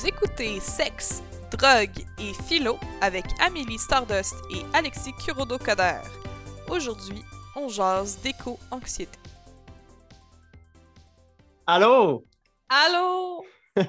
[0.00, 6.02] Vous écoutez Sexe, Drogue et Philo avec Amélie Stardust et Alexis Kurodo-Coder.
[6.68, 7.20] Aujourd'hui,
[7.56, 9.18] on jase d'éco-anxiété.
[11.66, 12.24] Allô?
[12.68, 13.44] Allô?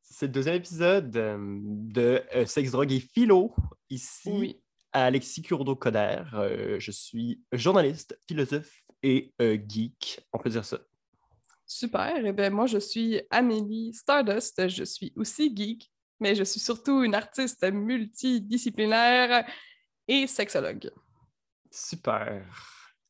[0.00, 3.54] C'est le deuxième épisode euh, de euh, Sexe, Drogue et Philo.
[3.90, 4.62] Ici, Oui.
[4.92, 6.22] Alexis Kurodo-Coder.
[6.32, 10.26] Euh, je suis journaliste, philosophe et geek.
[10.32, 10.78] On peut dire ça.
[11.72, 12.22] Super.
[12.24, 14.68] Eh bien, moi, je suis Amélie Stardust.
[14.68, 15.90] Je suis aussi geek,
[16.20, 19.46] mais je suis surtout une artiste multidisciplinaire
[20.06, 20.90] et sexologue.
[21.70, 22.44] Super.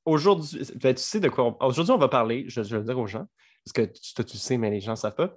[0.04, 1.66] Aujourd'hui, ben, tu sais de quoi on...
[1.66, 3.26] Aujourd'hui, on va parler, je, vais le dire aux gens,
[3.64, 5.36] parce que tu- toi, tu sais, mais les gens ne savent pas.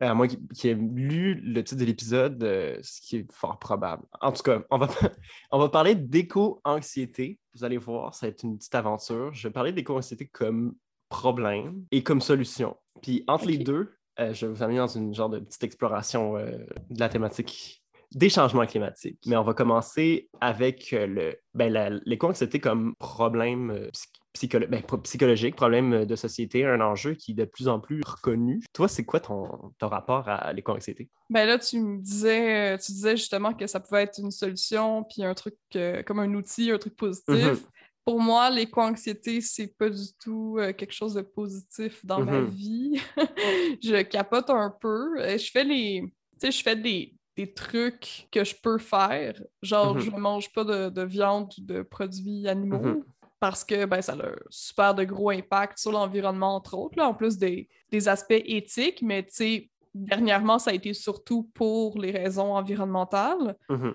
[0.00, 3.58] À moi qui, qui ai lu le titre de l'épisode, euh, ce qui est fort
[3.58, 4.02] probable.
[4.20, 4.88] En tout cas, on va,
[5.52, 7.38] on va parler d'éco-anxiété.
[7.54, 9.32] Vous allez voir, ça va être une petite aventure.
[9.32, 10.74] Je vais parler d'éco-anxiété comme
[11.20, 12.76] problème et comme solution.
[13.02, 16.36] Puis entre les deux, euh, je vais vous amener dans une genre de petite exploration
[16.36, 16.58] euh,
[16.90, 17.82] de la thématique
[18.14, 19.18] des changements climatiques.
[19.26, 23.88] Mais on va commencer avec euh, le, ben, la- l'éco-anxiété comme problème
[24.34, 28.62] psycholo- ben, psychologique, problème de société, un enjeu qui est de plus en plus reconnu.
[28.72, 31.08] Toi, c'est quoi ton, ton rapport à l'éco-anxiété?
[31.30, 35.24] Ben là, tu me disais, tu disais justement que ça pouvait être une solution, puis
[35.24, 37.28] un truc euh, comme un outil, un truc positif.
[37.34, 37.58] Mhm.
[38.06, 42.46] Pour moi, l'éco-anxiété, c'est pas du tout euh, quelque chose de positif dans ma Mhm.
[42.46, 43.00] vie.
[43.82, 45.20] je capote un peu.
[45.20, 46.02] Euh, Je fais les.
[46.40, 49.34] Tu sais, je fais des, des trucs que je peux faire.
[49.60, 50.00] Genre, Mhm.
[50.02, 52.78] je mange pas de, de viande ou de produits animaux.
[52.80, 53.04] Mhm.
[53.40, 57.08] Parce que ben, ça a un super de gros impact sur l'environnement, entre autres, là,
[57.08, 61.98] en plus des, des aspects éthiques, mais tu sais, dernièrement, ça a été surtout pour
[61.98, 63.56] les raisons environnementales.
[63.68, 63.94] Mhm.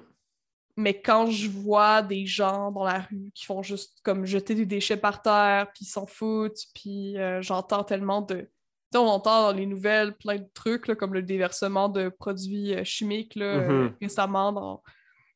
[0.82, 4.66] Mais quand je vois des gens dans la rue qui font juste comme jeter des
[4.66, 8.36] déchets par terre, puis ils s'en foutent, puis euh, j'entends tellement de...
[8.42, 8.48] Tu
[8.94, 12.74] sais, on entend dans les nouvelles plein de trucs, là, comme le déversement de produits
[12.74, 13.96] euh, chimiques là, euh, Mhm.
[14.02, 14.84] récemment dans,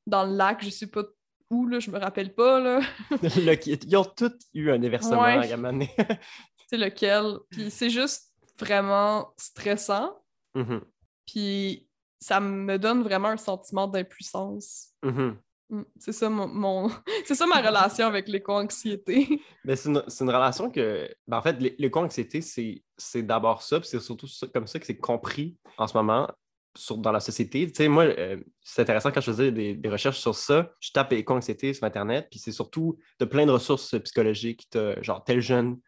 [0.08, 1.04] dans le lac, je sais pas
[1.52, 2.82] où, là, je me rappelle pas, là.
[3.22, 5.52] Le- Ils ont tous eu un déversement Ouais.
[5.52, 5.80] à un
[6.68, 7.36] c'est lequel?
[7.52, 10.18] Puis c'est juste vraiment stressant,
[10.56, 10.82] Mhm.
[11.28, 11.85] puis
[12.26, 14.94] ça me donne vraiment un sentiment d'impuissance.
[15.04, 15.38] Mhm.
[15.70, 16.90] Mm, C'est ça mon, mon-
[17.26, 19.42] c'est ça ma relation avec l'éco-anxiété.
[19.64, 23.88] Mais c'est une, une relation que, ben, en fait, l'é- l'éco-anxiété, c'est d'abord ça, puis
[23.90, 26.28] c'est surtout ça- comme ça que c'est compris en ce moment
[26.76, 27.68] sur, dans la société.
[27.68, 30.92] Tu sais, moi, euh, c'est intéressant quand je faisais des, des recherches sur ça, je
[30.92, 35.42] tape éco-anxiété sur Internet, puis c'est surtout de plein de ressources psychologiques, t'as, genre tel
[35.42, 35.80] jeune,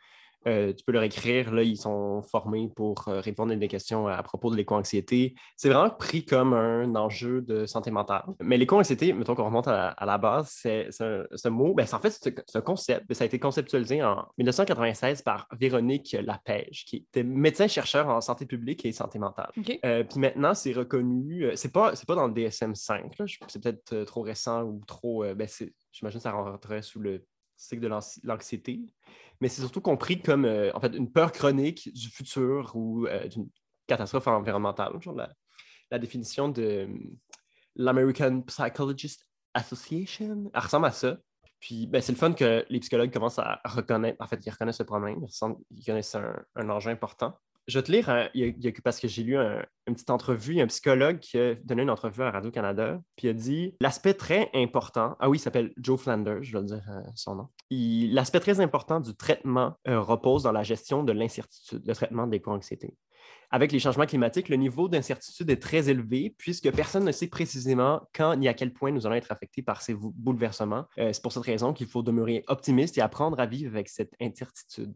[0.47, 4.07] euh, tu peux leur écrire, là, ils sont formés pour euh, répondre à des questions
[4.07, 5.35] à, propos de l'éco-anxiété.
[5.55, 8.23] C'est vraiment pris comme un enjeu de santé mentale.
[8.41, 12.11] Mais l'éco-anxiété, mettons qu'on remonte à, à la base, c'est ce mot, ben, en fait,
[12.21, 17.23] c'est un concept, mais ça a été conceptualisé en 1996 par Véronique Lapège, qui était
[17.23, 19.51] médecin-chercheur en santé publique et santé mentale.
[19.85, 21.51] Euh, puis maintenant, c'est reconnu.
[21.55, 23.11] c'est pas, pas dans le DSM-5.
[23.19, 25.23] là, je- C'est peut-être trop récent ou trop.
[25.35, 25.47] ben,
[25.91, 27.23] J'imagine que ça rentrerait sous le
[27.55, 28.81] cycle de l'anxi- l'anxiété.
[29.41, 33.27] Mais c'est surtout compris comme euh, en fait une peur chronique du futur ou euh,
[33.27, 33.49] d'une
[33.85, 34.93] catastrophe environnementale.
[35.01, 35.15] Genre
[35.91, 36.87] la, définition de euh,
[37.75, 41.17] l'American Psychologist Association, elle ressemble à ça.
[41.59, 44.79] Puis ben, c'est le fun que les psychologues commencent à reconnaître, en fait, ils reconnaissent
[44.79, 47.39] le problème, ils, ils connaissent un, un enjeu important.
[47.67, 48.05] Je vais te lire,
[48.83, 51.55] parce que j'ai lu un- une petite entrevue, il y a un psychologue qui a
[51.55, 55.41] donné une entrevue à Radio-Canada, puis il a dit l'aspect très important, ah oui, il
[55.41, 57.47] s'appelle Joe Flanders, je dois le dire euh, son nom.
[57.69, 62.39] L'aspect très important du traitement euh, repose dans la gestion de l'incertitude, le traitement des
[62.39, 62.95] co-anxiétés.
[63.49, 68.01] Avec les changements climatiques, le niveau d'incertitude est très élevé puisque personne ne sait précisément
[68.13, 70.85] quand ni à quel point nous allons être affectés par ces bou- bouleversements.
[70.99, 74.13] Euh, c'est pour cette raison qu'il faut demeurer optimiste et apprendre à vivre avec cette
[74.21, 74.93] incertitude.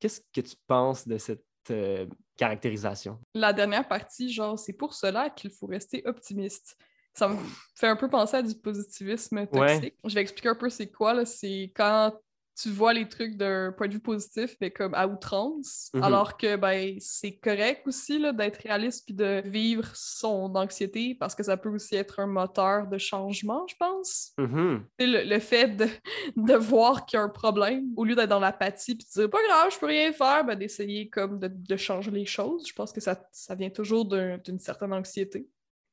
[0.00, 2.06] Qu'est-ce que tu penses de cette euh,
[2.36, 3.18] caractérisation?
[3.34, 6.76] La dernière partie, genre, c'est pour cela qu'il faut rester optimiste.
[7.14, 7.36] Ça me
[7.74, 9.94] fait un peu penser à du positivisme toxique.
[10.04, 11.24] Je vais expliquer un peu c'est quoi.
[11.24, 12.12] C'est quand
[12.60, 16.02] tu vois les trucs d'un point de vue positif, mais comme à outrance, Mhm.
[16.02, 21.42] alors que, ben, c'est correct aussi, d'être réaliste puis de vivre son anxiété parce que
[21.42, 24.32] ça peut aussi être un moteur de changement, je pense.
[24.38, 24.84] Mhm.
[24.98, 25.86] Le, le fait de,
[26.36, 29.30] de voir qu'il y a un problème, au lieu d'être dans l'apathie puis de dire
[29.30, 32.66] pas grave, je peux rien faire, ben, d'essayer comme de, de changer les choses.
[32.66, 35.48] Je pense que ça, ça vient toujours d'un- d'une certaine anxiété.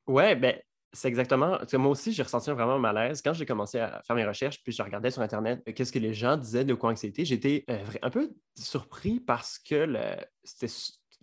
[0.06, 0.56] Ouais, ben,
[0.96, 1.58] c'est exactement.
[1.74, 3.22] moi aussi, j'ai ressenti un vraiment malaise.
[3.22, 5.98] Quand j'ai commencé à faire mes recherches, puis je regardais sur Internet euh, qu'est-ce que
[5.98, 9.86] les gens disaient de co-anxiété, j'étais euh, un peu surpris parce que
[10.42, 10.72] c'était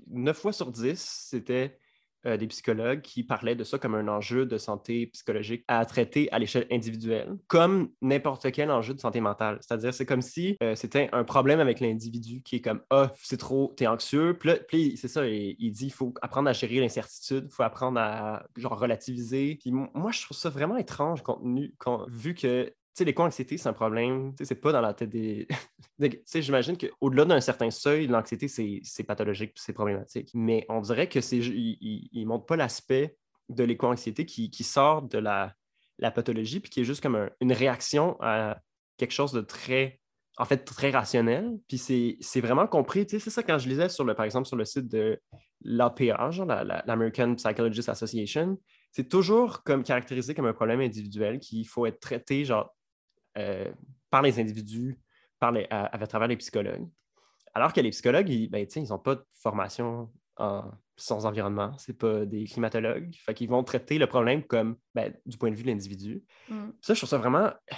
[0.07, 0.99] 9 fois sur 10,
[1.29, 1.77] c'était
[2.25, 6.31] euh, des psychologues qui parlaient de ça comme un enjeu de santé psychologique à traiter
[6.31, 9.57] à l'échelle individuelle, comme n'importe quel enjeu de santé mentale.
[9.61, 13.37] C'est-à-dire, c'est comme si euh, c'était un problème avec l'individu qui est comme Ah, c'est
[13.37, 14.37] trop, t'es anxieux.
[14.67, 18.45] Puis, c'est ça, il, dit il faut apprendre à gérer l'incertitude, il faut apprendre à
[18.55, 19.57] genre relativiser.
[19.59, 24.33] Puis moi, je trouve ça vraiment étrange, contenu, quand, vu que l'éco-anxiété, c'est un problème.
[24.35, 25.47] Tu c'est pas dans la tête des.
[25.99, 30.31] tu sais, j'imagine qu'au-delà d'un certain seuil, l'anxiété, c'est pathologique c'est problématique.
[30.33, 31.39] Mais on dirait que c'est.
[31.39, 33.17] Ne montre pas l'aspect
[33.49, 35.53] de l'éco-anxiété qui, qui, sort de la,
[35.99, 38.57] la, pathologie, puis qui est juste comme une réaction à
[38.97, 39.99] quelque chose de très.
[40.37, 41.59] En fait, très rationnel.
[41.67, 43.05] Puis c'est vraiment compris.
[43.05, 45.19] Tu sais, c'est ça quand je lisais, sur le, par exemple, sur le site de
[45.63, 46.31] l'APA,
[46.85, 48.57] l'American Psychologist Association,
[48.91, 52.73] c'est toujours comme caractérisé comme un problème individuel qu'il faut être traité genre
[54.09, 54.99] par les individus,
[55.39, 56.87] par les, à, travers les psychologues.
[57.53, 62.25] Alors que les psychologues, ils n'ont ben, pas de formation en sans environnement, c'est pas
[62.25, 63.15] des climatologues.
[63.25, 66.23] Fait qu'ils vont traiter le problème comme ben, du point de vue de l'individu.
[66.49, 66.69] Mm.
[66.81, 67.75] Ça, je trouve ça vraiment euh,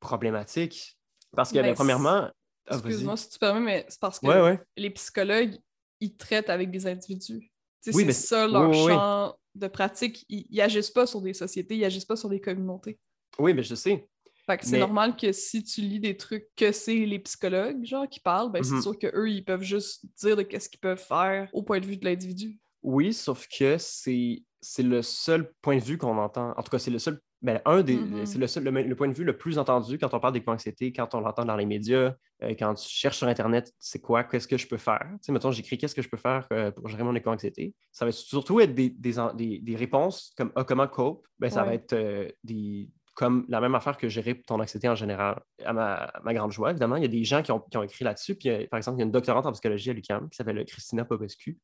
[0.00, 0.98] problématique.
[1.34, 2.30] Parce que, ben, ben premièrement.
[2.68, 5.56] Ah, excuse-moi si tu permets, mais c'est parce que les psychologues,
[6.00, 7.50] ils traitent avec des individus.
[7.80, 10.24] c'est ça leur champ de pratique.
[10.28, 12.98] Ils, n'agissent pas sur des sociétés, ils n'agissent pas sur des communautés.
[13.38, 14.08] Oui, mais je sais.
[14.52, 18.06] Fait que c'est normal que si tu lis des trucs que c'est les psychologues, genre,
[18.06, 18.82] qui parlent, ben c'est mhm.
[18.82, 21.96] sûr qu'eux, ils peuvent juste dire de qu'est-ce qu'ils peuvent faire au point de vue
[21.96, 22.58] de l'individu.
[22.82, 24.42] Oui, sauf que c'est
[24.82, 26.52] le seul point de vue qu'on entend.
[26.56, 28.24] En tout cas, c'est le seul ben, un des, mm-hmm.
[28.24, 31.12] c'est le, seul, le, point de vue le plus entendu quand on parle d'éco-anxiété, quand
[31.16, 32.14] on l'entend dans les médias,
[32.44, 35.04] euh, quand tu cherches sur Internet, c'est quoi, qu'est-ce que je peux faire?
[35.14, 37.74] Tu sais, mettons, j'écris qu'est-ce que je peux faire euh, pour gérer mon éco-anxiété?
[37.90, 41.26] Ça va surtout être des, des, des, réponses comme ah, comment cope?
[41.40, 44.94] Ben, ça va être euh, des, comme la même affaire que gérer ton anxiété en
[44.94, 45.42] général.
[45.64, 47.82] À ma, ma, grande joie, évidemment, il y a des gens qui ont, qui ont
[47.82, 48.34] écrit là-dessus.
[48.34, 51.04] Puis, par exemple, il y a une doctorante en psychologie à l'UQAM qui s'appelle Christina
[51.04, 51.58] Popescu,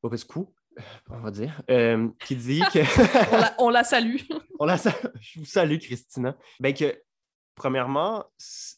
[0.00, 0.40] Popescu,
[1.08, 2.80] on va dire, euh, qui dit que.
[3.58, 4.16] on, la, salue.
[4.58, 6.36] on la Je vous salue, Christina.
[6.58, 7.00] Ben que,
[7.54, 8.24] premièrement,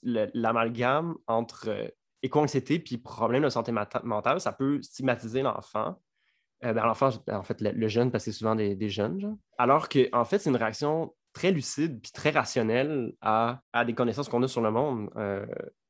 [0.03, 1.88] l'amalgame entre euh,
[2.23, 6.00] éco-anxiété puis problème de santé mentale, ça peut stigmatiser l'enfant.
[6.64, 10.09] Euh, ben, l'enfant, en fait, le, jeune, parce que c'est souvent des, jeunes, Alors que,
[10.12, 14.49] en fait, c'est une réaction très lucide puis très rationnelle à, des connaissances qu'on a
[14.49, 15.11] sur le monde.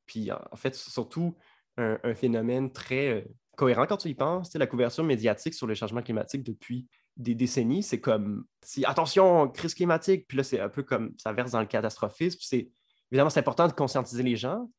[0.05, 1.35] puis, en fait, surtout,
[1.77, 3.25] un, phénomène très
[3.55, 4.53] cohérent quand tu y penses.
[4.53, 6.87] la couverture médiatique sur le changement climatique depuis
[7.17, 11.31] des décennies, c'est comme si attention, crise climatique, puis là, c'est un peu comme ça
[11.31, 12.39] verse dans le catastrophisme.
[12.41, 12.71] C'est
[13.11, 14.69] évidemment c'est important de conscientiser les gens,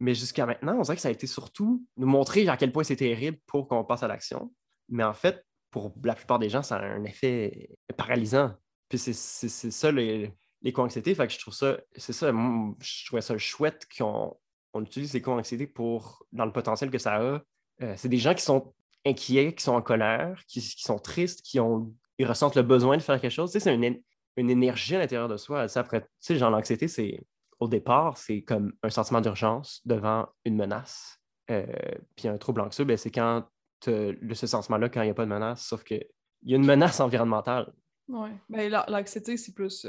[0.00, 2.84] mais jusqu'à maintenant, on dirait que ça a été surtout nous montrer à quel point
[2.84, 4.52] c'est terrible pour qu'on passe à l'action.
[4.88, 8.54] Mais en fait, pour la plupart des gens, ça a un effet paralysant.
[8.88, 10.32] Puis c'est ça les,
[10.62, 11.14] les co-anxiétés.
[11.14, 14.36] Fait que je trouve ça, c'est ça, je trouvais ça chouette qu'on
[14.74, 17.42] on utilise les co-anxiétés pour, dans le potentiel que ça a,
[17.82, 18.74] euh, c'est des gens qui sont
[19.06, 23.02] inquiets, qui sont en colère, qui, sont tristes, qui ont, ils ressentent le besoin de
[23.02, 23.52] faire quelque chose.
[23.52, 24.00] c'est une,
[24.36, 25.66] énergie à l'intérieur de soi.
[25.74, 27.26] après, tu sais, genre l'anxiété, c'est
[27.58, 31.18] au départ, c'est comme un sentiment d'urgence devant une menace.
[31.50, 31.66] Euh,
[32.14, 33.44] puis un trouble anxieux, ben, c'est quand
[33.86, 36.06] le, ce sentiment-là, quand il n'y a pas de menace, sauf qu'il
[36.42, 37.72] y a une menace environnementale.
[38.08, 39.86] Oui, ben, l'anxiété, c'est plus.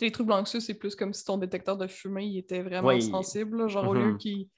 [0.00, 3.68] Les troubles anxieux, c'est plus comme si ton détecteur de fumée il était vraiment sensible.
[3.68, 4.16] genre, au lieu mm-hmm.
[4.18, 4.48] qu'il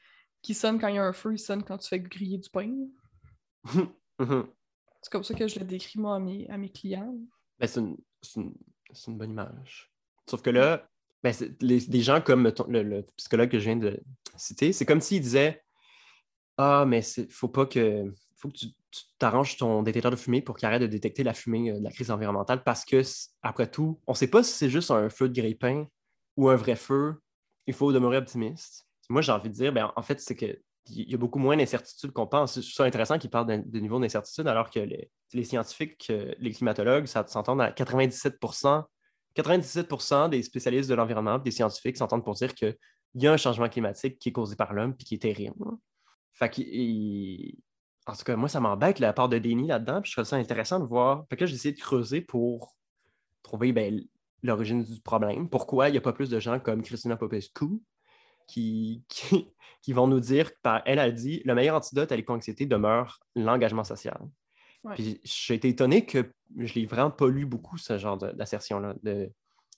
[0.44, 2.49] qui sonne quand il y a un feu, il sonne quand tu fais griller du
[2.50, 2.72] pain.
[4.20, 4.46] Mhm.
[5.02, 7.19] c'est comme ça que je le décris, moi, à mes, à mes clients.
[7.58, 7.96] Ben, c'est une,
[8.37, 9.90] une, bonne image.
[10.31, 10.88] Sauf que là,
[11.20, 14.00] ben, les, des gens comme le, psychologue que je viens de
[14.37, 15.63] citer, c'est comme s'il disait
[16.56, 18.13] Ah, mais il faut pas que.
[18.37, 18.69] faut que tu
[19.19, 21.91] t'arranges ton détecteur de fumée pour qu'il arrête de détecter la fumée euh, de la
[21.91, 23.03] crise environnementale parce que,
[23.43, 25.87] après tout, on ne sait pas si c'est juste un feu de grille-pain
[26.37, 27.17] ou un vrai feu.
[27.67, 28.87] Il faut demeurer optimiste.
[29.08, 30.58] Moi, j'ai envie de dire, ben, en fait, c'est qu'il
[30.89, 32.61] y a beaucoup moins d'incertitudes qu'on pense.
[32.61, 37.63] C'est intéressant qu'ils parlent de, niveau d'incertitude, alors que les, scientifiques, les climatologues, ça s'entendent
[37.63, 38.39] à 97
[39.34, 42.77] 97 des spécialistes de l'environnement, des scientifiques s'entendent pour dire qu'il
[43.15, 45.56] y a un changement climatique qui est causé par l'homme et qui est terrible.
[46.34, 46.50] Fait
[48.06, 50.03] en tout cas, moi, ça m'embête la part de déni là-dedans.
[50.03, 51.24] Puis je trouve ça intéressant de voir.
[51.31, 52.74] Fait que j'ai essayé de creuser pour
[53.43, 54.00] trouver ben,
[54.43, 55.48] l'origine du problème.
[55.48, 57.67] Pourquoi il n'y a pas plus de gens comme Christina Popescu
[58.46, 59.05] qui,
[59.82, 63.84] qui, vont nous dire, par, elle a dit, le meilleur antidote à l'éco-anxiété demeure l'engagement
[63.84, 64.19] social.
[64.94, 69.32] Puis j'ai été étonné que je l'ai vraiment pas lu beaucoup, ce genre d'assertion-là, de,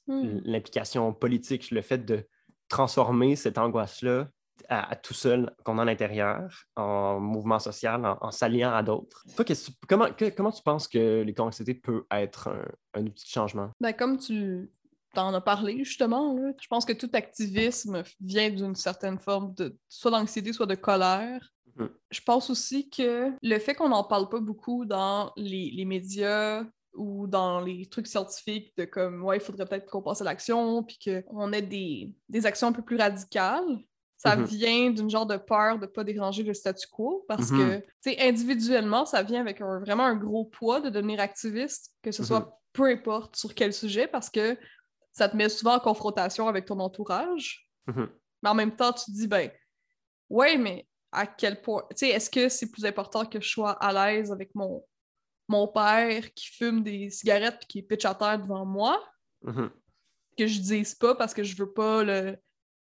[0.08, 0.40] hmm.
[0.44, 2.26] l'implication politique, le fait de
[2.68, 4.28] transformer cette angoisse-là
[4.68, 9.24] à, tout seul qu'on a à l'intérieur, en mouvement social, en, s'alliant à d'autres.
[9.36, 9.44] Toi,
[9.88, 13.70] comment, comment tu penses que l'éco-anxiété peut être un, un outil de changement?
[13.80, 14.70] Ben, comme tu,
[15.16, 16.36] t'en as parlé justement.
[16.60, 21.50] Je pense que tout activisme vient d'une certaine forme de soit d'anxiété, soit de colère.
[21.78, 21.88] Mm-hmm.
[22.10, 27.26] Je pense aussi que le fait qu'on n'en parle pas beaucoup dans les, médias ou
[27.26, 30.98] dans les trucs scientifiques de comme, ouais, il faudrait peut-être qu'on passe à l'action, puis
[30.98, 33.78] qu'on ait des, des actions un peu plus radicales.
[34.18, 34.44] Ça Mhm.
[34.44, 37.58] vient d'une genre de peur de pas déranger le statu quo parce Mhm.
[37.58, 41.92] que, tu sais, individuellement, ça vient avec un- vraiment un gros poids de devenir activiste,
[42.02, 42.50] que ce soit Mhm.
[42.72, 44.56] peu importe sur quel sujet, parce que
[45.12, 47.68] ça te met souvent en confrontation avec ton entourage.
[48.42, 49.50] Mais en même temps, tu te dis, ben,
[50.30, 53.72] ouais, mais à quel point, tu sais, est-ce que c'est plus important que je sois
[53.72, 54.84] à l'aise avec mon,
[55.48, 59.02] mon père qui fume des cigarettes puis qui pitch à terre devant moi,
[60.36, 62.36] que je dise pas parce que je veux pas le,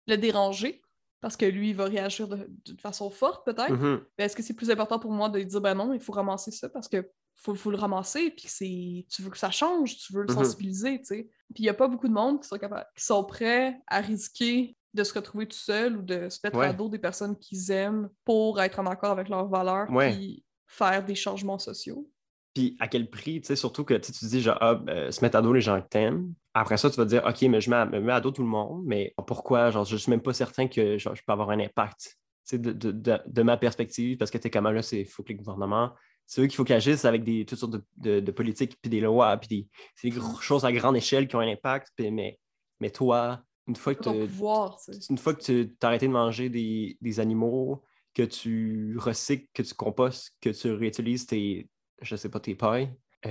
[0.06, 0.80] le déranger,
[1.24, 3.72] parce que lui, il va réagir de, d'une façon forte, peut-être.
[3.72, 4.02] Mhm.
[4.18, 6.12] Mais est-ce que c'est plus important pour moi de lui dire, ben non, il faut
[6.12, 9.96] ramasser ça parce que faut, faut le ramasser, puis c'est, tu veux que ça change,
[9.96, 10.34] tu veux le Mhm.
[10.44, 11.22] sensibiliser, tu sais.
[11.54, 14.00] Puis il n'y a pas beaucoup de monde qui sont, capables, qui sont prêts à
[14.02, 16.66] risquer de se retrouver tout seul ou de se mettre Ouais.
[16.66, 20.12] à dos des personnes qu'ils aiment pour être en accord avec leurs valeurs, Ouais.
[20.12, 22.06] puis faire des changements sociaux.
[22.54, 25.20] Puis à quel prix, tu sais, surtout que tu tu dis, genre, ah, ben, se
[25.22, 26.32] mettre à dos les gens que t'aimes.
[26.54, 28.30] Après ça, tu vas te dire, OK, mais je mets à, me mets à dos
[28.30, 29.70] tout le monde, mais pourquoi?
[29.70, 32.00] Genre, je suis même pas certain que genre, je peux avoir un impact.
[32.00, 32.12] Tu
[32.44, 35.24] sais, de, de, de, de ma perspective, parce que t'es comme, ah, là, il faut
[35.24, 35.92] que les gouvernements,
[36.26, 39.36] c'est eux qu'il faut qu'ils agissent avec des, toutes sortes de, politiques, puis des lois,
[39.36, 41.88] puis des, c'est des gros- choses à grande échelle qui ont un impact.
[41.96, 42.38] Puis, mais,
[42.80, 46.48] mais toi, une fois que tu tu une fois que tu as arrêté de manger
[46.48, 47.82] des, des animaux,
[48.14, 51.68] que tu recycles, que tu compostes, que tu réutilises tes,
[52.04, 52.94] je sais pas, tes pailles.
[53.26, 53.30] euh,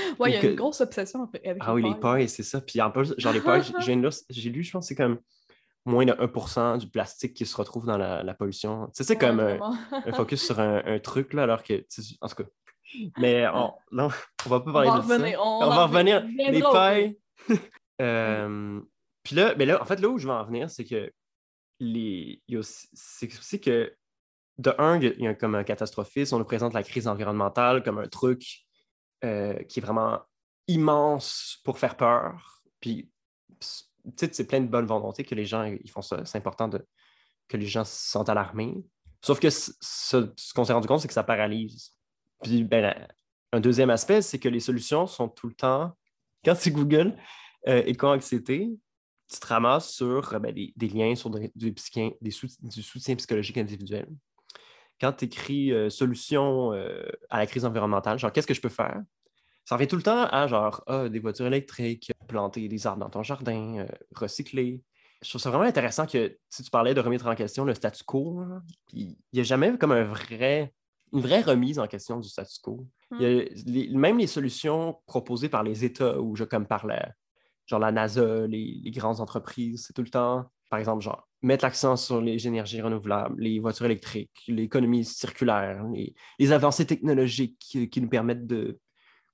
[0.18, 2.42] Ouais, il y a que- une grosse obsession avec avec ah oui, les pailles, c'est
[2.42, 2.60] ça.
[2.60, 3.94] Puis en plus, genre les pailles, j'ai-
[4.50, 5.18] lu, je pense que c'est comme
[5.86, 8.86] moins de 1% du plastique qui se retrouve dans la, la pollution.
[8.86, 11.84] Tu sais, c'est Ouais, comme un, focus sur un, un truc, là, alors que,
[12.22, 12.48] en tout cas.
[13.18, 14.08] Mais on, non,
[14.46, 15.14] on va pas parler de ça.
[15.16, 15.40] revenir.
[15.44, 16.24] On, On va en revenir.
[16.50, 17.18] Les pailles.
[18.00, 18.80] Euh,
[19.22, 21.10] Puis là, mais là, en fait, là où je veux en venir, c'est que
[21.80, 22.40] les.
[22.94, 23.94] C'est aussi que
[24.58, 27.98] de un, il y a- comme un catastrophisme, on nous présente la crise environnementale comme
[27.98, 28.64] un truc
[29.24, 30.20] euh, qui est vraiment
[30.68, 32.62] immense pour faire peur.
[32.80, 33.10] Puis,
[34.16, 36.24] c'est plein de bonne volonté que les gens ils font ça.
[36.24, 36.86] C'est important de,
[37.48, 38.84] que les gens se sentent alarmés.
[39.22, 39.72] Sauf que ce,
[40.54, 41.92] qu'on s'est rendu compte, c'est que ça paralyse.
[42.42, 42.94] Puis, ben,
[43.52, 45.96] un deuxième aspect, c'est que les solutions sont tout le temps,
[46.44, 47.16] quand c'est Google
[47.66, 48.70] euh, et co-anxiété,
[49.32, 51.72] tu te ramasses sur ben, des, liens sur des- du
[52.32, 54.06] soutien psychologique individuel.
[55.00, 58.68] Quand tu écris euh, solution euh, à la crise environnementale, genre qu'est-ce que je peux
[58.68, 59.02] faire?
[59.64, 63.10] Ça revient tout le temps à genre ah, des voitures électriques, planter des arbres dans
[63.10, 64.82] ton jardin, euh, recycler.
[65.22, 68.04] Je trouve ça vraiment intéressant que si tu parlais de remettre en question le statu
[68.04, 70.74] quo, hein, puis il n'y a jamais comme un vrai,
[71.12, 72.86] une vraie remise en question du statu quo.
[73.18, 76.86] Il y a les- même les solutions proposées par les États, ou je, comme par
[76.86, 77.12] la,
[77.66, 81.64] genre la NASA, les, les grandes entreprises, c'est tout le temps, par exemple, genre, mettre
[81.64, 85.84] l'accent sur les énergies renouvelables, les voitures électriques, l'économie circulaire,
[86.38, 88.78] les, avancées technologiques qui, qui nous permettent de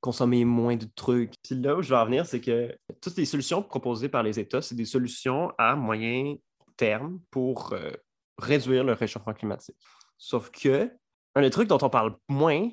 [0.00, 1.34] consommer moins de trucs.
[1.42, 4.40] Puis là où je veux en venir, c'est que toutes les solutions proposées par les
[4.40, 6.34] États, c'est des solutions à moyen
[6.76, 7.90] terme pour euh,
[8.38, 9.76] réduire le réchauffement climatique.
[10.18, 10.90] Sauf que
[11.34, 12.68] un des trucs dont on parle moins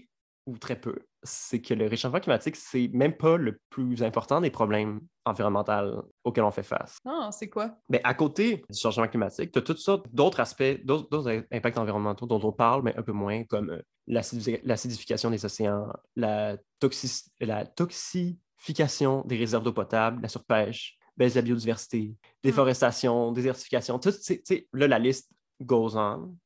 [0.48, 4.50] ou très peu, c'est que le réchauffement climatique, c'est même pas le plus important des
[4.50, 6.98] problèmes environnementaux auxquels on fait face.
[7.06, 7.75] Ah, c'est quoi?
[7.89, 12.25] Mais à côté du changement climatique, tu as toutes sortes d'autres aspects, d'autres impacts environnementaux
[12.25, 17.27] dont on parle, mais un peu moins, comme euh, l'acidi- l'acidification des océans, la, toxi-
[17.42, 24.12] la toxification des réserves d'eau potable, la surpêche, baisse de la biodiversité, déforestation, désertification, tout,
[24.12, 26.38] tu sais, là, la liste goes on.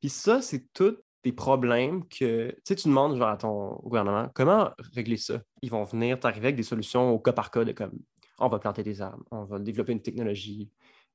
[0.00, 4.28] Puis ça, c'est tous des problèmes que, tu sais, tu demandes genre, à ton gouvernement,
[4.34, 5.40] comment régler ça?
[5.62, 7.98] Ils vont venir t'arriver avec des solutions au cas par cas de comme,
[8.38, 10.70] on va planter des arbres, on va développer une technologie.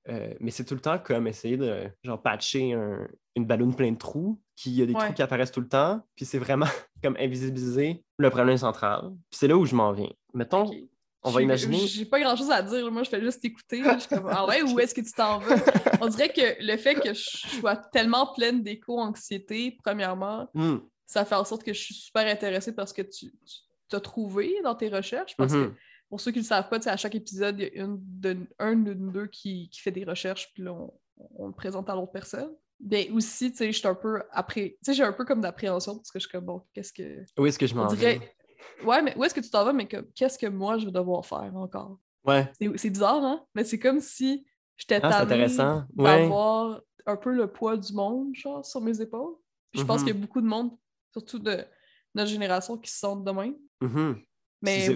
[0.10, 3.08] Euh, mais c'est tout le temps comme essayer de genre patcher un-
[3.38, 5.00] une ballonne pleine de trous, qui a des Ouais.
[5.00, 6.66] trous qui apparaissent tout le temps, puis c'est vraiment
[7.04, 9.12] comme invisibiliser le problème central.
[9.30, 10.12] Puis c'est là où je m'en viens.
[10.34, 10.70] Mettons.
[11.24, 11.88] On va imaginer.
[11.88, 12.90] J'ai pas grand chose à dire.
[12.92, 13.82] Moi, je fais juste écouter.
[13.84, 15.56] Je suis comme, ah ouais, où est-ce que tu t'en vas?
[16.02, 21.36] On dirait que le fait que je sois tellement pleine d'éco-anxiété, premièrement, Hmm, ça fait
[21.36, 23.34] en sorte que je suis super intéressée par ce que tu,
[23.90, 25.36] t'as trouvé dans tes recherches.
[25.38, 25.76] Parce que mhm.
[26.10, 28.38] pour ceux qui ne le savent pas, à chaque épisode, il y a une de,
[28.60, 30.94] un ou d'eux qui, qui fait des recherches, puis là, on,
[31.36, 32.54] on le présente à l'autre personne.
[32.80, 34.72] Mais aussi, tu sais, je suis un peu après.
[34.72, 37.24] Tu sais, j'ai un peu comme d'appréhension parce que je suis comme, bon, qu'est-ce que.
[37.38, 38.20] Où est-ce que je m'en vais?
[38.86, 41.26] Ouais, mais où est-ce que tu t'en vas, mais qu'est-ce que moi je vais devoir
[41.26, 42.00] faire encore?
[42.26, 42.52] Ouais.
[42.78, 43.46] C'est bizarre, hein?
[43.56, 44.46] Mais c'est comme si
[44.78, 45.84] j'étais Ah, intéressant.
[45.98, 46.22] Ouais.
[46.22, 49.36] d'avoir un peu le poids du monde, genre, sur mes épaules.
[49.72, 50.08] Puis je pense Mhm.
[50.08, 50.72] qu'il y a beaucoup de monde,
[51.12, 51.66] surtout de
[52.16, 53.56] notre génération, qui se sentent de même.
[53.82, 54.22] Mhm.
[54.62, 54.88] Mais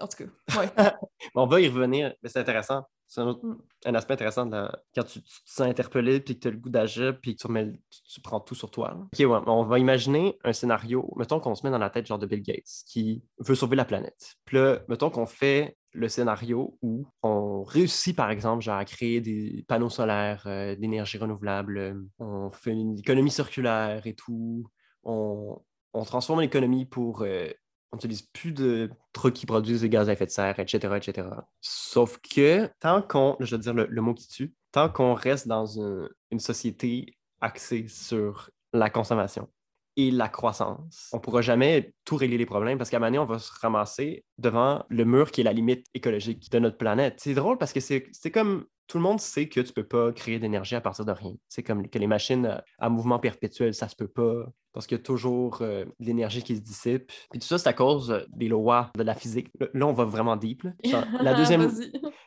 [0.00, 0.30] en tout cas,
[0.60, 0.94] ouais.
[1.34, 2.84] On va y revenir, mais c'est intéressant.
[3.08, 3.38] C'est un,
[3.86, 6.68] un aspect intéressant quand tu, tu te sens interpellé, puis que tu as le goût
[6.68, 8.98] d'agir, puis que tu, prends tout sur toi.
[9.12, 11.10] Ok, ouais, on va imaginer un scénario.
[11.16, 13.86] Mettons qu'on se met dans la tête genre de Bill Gates qui veut sauver la
[13.86, 14.36] planète.
[14.44, 19.22] Puis là, mettons qu'on fait le scénario où on réussit, par exemple, genre à créer
[19.22, 24.64] des panneaux solaires, euh, d'énergie renouvelable, euh, on fait une économie circulaire et tout.
[25.02, 25.58] On,
[25.94, 27.48] on transforme l'économie pour euh,
[27.92, 31.28] on n'utilise plus de trucs qui produisent des gaz à effet de serre, etc., etc.
[31.60, 35.80] Sauf que tant qu'on, je veux dire le, mot qui tue, tant qu'on reste dans
[35.80, 39.48] un- une société axée sur la consommation
[39.96, 43.22] et la croissance, on ne pourra jamais tout régler les problèmes parce qu'à un moment
[43.22, 47.14] on va se ramasser devant le mur qui est la limite écologique de notre planète.
[47.18, 50.38] C'est drôle parce que c'est comme tout le monde sait que tu peux pas créer
[50.38, 51.34] d'énergie à partir de rien.
[51.48, 54.46] C'est comme que les machines à, à mouvement perpétuel, ça se peut pas
[54.78, 57.10] parce qu'il y a toujours euh, de l'énergie qui se dissipe.
[57.30, 59.50] Puis tout ça, c'est à cause euh, des lois de la physique.
[59.74, 60.62] Là, on va vraiment deep.
[60.62, 60.72] là.
[61.20, 61.68] La, deuxième,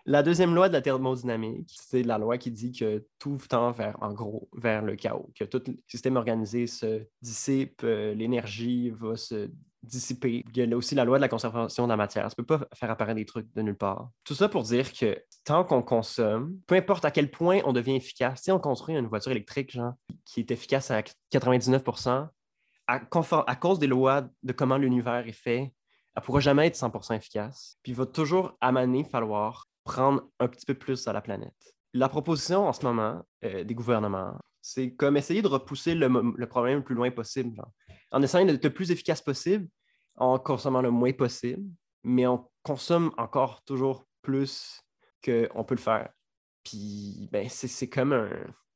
[0.05, 3.95] la deuxième loi de la thermodynamique, c'est la loi qui dit que tout tend vers,
[4.01, 9.15] en gros, vers le chaos, que tout le système organisé se dissipe, euh, l'énergie va
[9.15, 9.49] se
[9.83, 10.43] dissiper.
[10.53, 12.23] Il y a aussi la loi de la conservation de la matière.
[12.23, 14.09] Ça ne peut pas faire apparaître des trucs de nulle part.
[14.23, 17.95] Tout ça pour dire que tant qu'on consomme, peu importe à quel point on devient
[17.95, 19.93] efficace, si on construit une voiture électrique, genre,
[20.25, 21.83] qui est efficace à 99
[22.87, 25.73] à, confor- à cause des lois de comment l'univers est fait,
[26.13, 27.77] elle ne pourra jamais être 100% efficace.
[27.83, 28.71] Puis il va toujours, à
[29.09, 31.55] falloir prendre un petit peu plus à la planète.
[31.93, 36.77] La proposition en ce moment euh, des gouvernements, c'est comme essayer de repousser le, problème
[36.79, 37.61] le plus loin possible.
[38.11, 39.67] En essayant d'être le plus efficace possible,
[40.15, 41.63] en consommant le moins possible,
[42.03, 44.81] mais on consomme encore toujours plus
[45.23, 46.09] qu'on peut le faire.
[46.63, 48.29] Puis, ben, c'est comme un,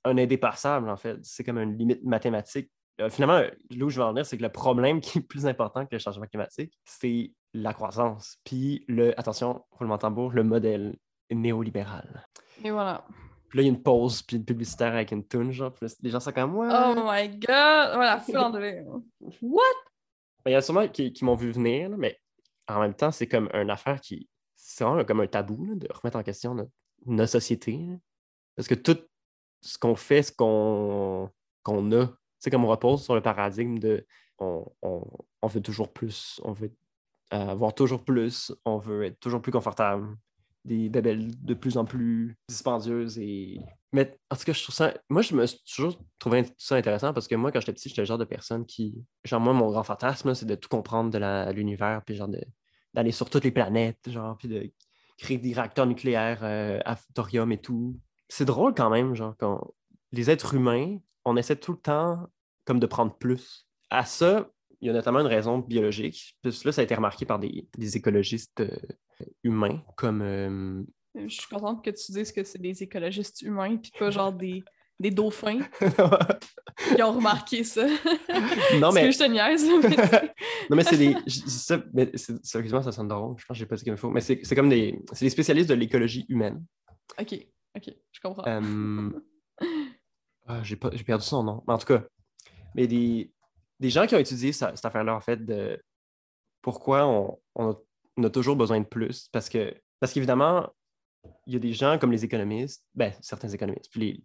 [0.06, 1.18] un indépassable, en fait.
[1.24, 2.72] C'est comme une limite mathématique.
[3.02, 5.46] Euh, finalement, là où je veux en venir, c'est que le problème qui est plus
[5.46, 8.38] important que le changement climatique, c'est la croissance.
[8.44, 10.96] Puis, le, attention, roulement tambour, le modèle
[11.32, 12.26] néolibéral.
[12.64, 13.06] Et voilà.
[13.56, 15.86] Puis là, il y a une pause, puis une publicitaire avec une toune, genre, puis
[15.88, 16.68] là, les gens sont comme, ouais.
[16.70, 17.94] Oh my god!
[17.96, 18.52] Voilà, full en.
[18.52, 19.62] What?
[20.44, 22.20] Ben, Il y en a sûrement qui, qui m'ont vu venir, là, mais
[22.68, 24.28] en même temps, c'est comme une affaire qui.
[24.58, 26.72] C'est vraiment comme un tabou là, de remettre en question notre,
[27.06, 27.78] notre société.
[27.78, 27.96] là.
[28.58, 28.98] Parce que tout
[29.62, 31.30] ce qu'on fait, ce qu'on
[31.64, 32.10] qu'on a,
[32.40, 34.06] c'est comme on repose sur le paradigme de
[34.38, 35.02] on, on,
[35.42, 36.76] on veut toujours plus, on veut
[37.34, 40.18] euh, avoir toujours plus, on veut être toujours plus confortable,
[40.66, 43.18] des bébelles de plus en plus dispendieuses.
[43.94, 44.94] Mais en tout cas, je trouve ça.
[45.10, 48.02] Moi, je me suis toujours trouvé ça intéressant parce que moi, quand j'étais petit, j'étais
[48.02, 48.96] le genre de personne qui.
[49.24, 52.30] Genre, moi, mon grand fantasme, c'est de tout comprendre de l'univers, puis genre
[52.94, 54.72] d'aller sur toutes les planètes, genre, puis de
[55.18, 57.98] créer des réacteurs nucléaires euh, à thorium et tout.
[58.28, 59.74] C'est drôle quand même, genre, quand
[60.12, 62.28] les êtres humains, on essaie tout le temps
[62.66, 63.68] comme de prendre plus.
[63.92, 64.50] À ça,
[64.82, 66.38] il y a notamment une raison biologique.
[66.42, 68.76] Puis là, ça a été remarqué par des, des écologistes euh,
[69.44, 70.22] humains comme.
[70.22, 70.84] euh,
[71.16, 74.64] Je suis contente que tu dises que c'est des écologistes humains, puis pas genre des,
[75.00, 75.60] des dauphins
[76.96, 77.86] qui ont remarqué ça.
[78.80, 79.06] non, mais.
[79.06, 79.66] que je te niaise.
[79.66, 80.30] mais-
[80.70, 81.16] non, mais c'est des.
[81.28, 82.12] ça, mais
[82.44, 83.36] sérieusement, ça sonne drôle.
[83.38, 84.10] Je pense que j'ai pas dit qu'il faut.
[84.10, 85.00] Mais c'est comme des.
[85.14, 86.64] C'est des spécialistes de l'écologie humaine.
[87.20, 87.34] ok,
[87.78, 88.44] ok, je comprends.
[88.48, 89.10] Euh,
[90.48, 91.64] ah, j'ai pas- j'ai perdu son nom.
[91.68, 92.04] Mais en tout cas,
[92.76, 93.32] mais des,
[93.80, 95.82] des gens qui ont étudié ça- cette affaire-là, en fait, de
[96.62, 97.76] pourquoi on, on a,
[98.18, 99.30] on a toujours besoin de plus.
[99.32, 100.70] Parce que parce qu'évidemment,
[101.48, 104.24] il y a des gens comme les économistes, ben, certains économistes, puis les,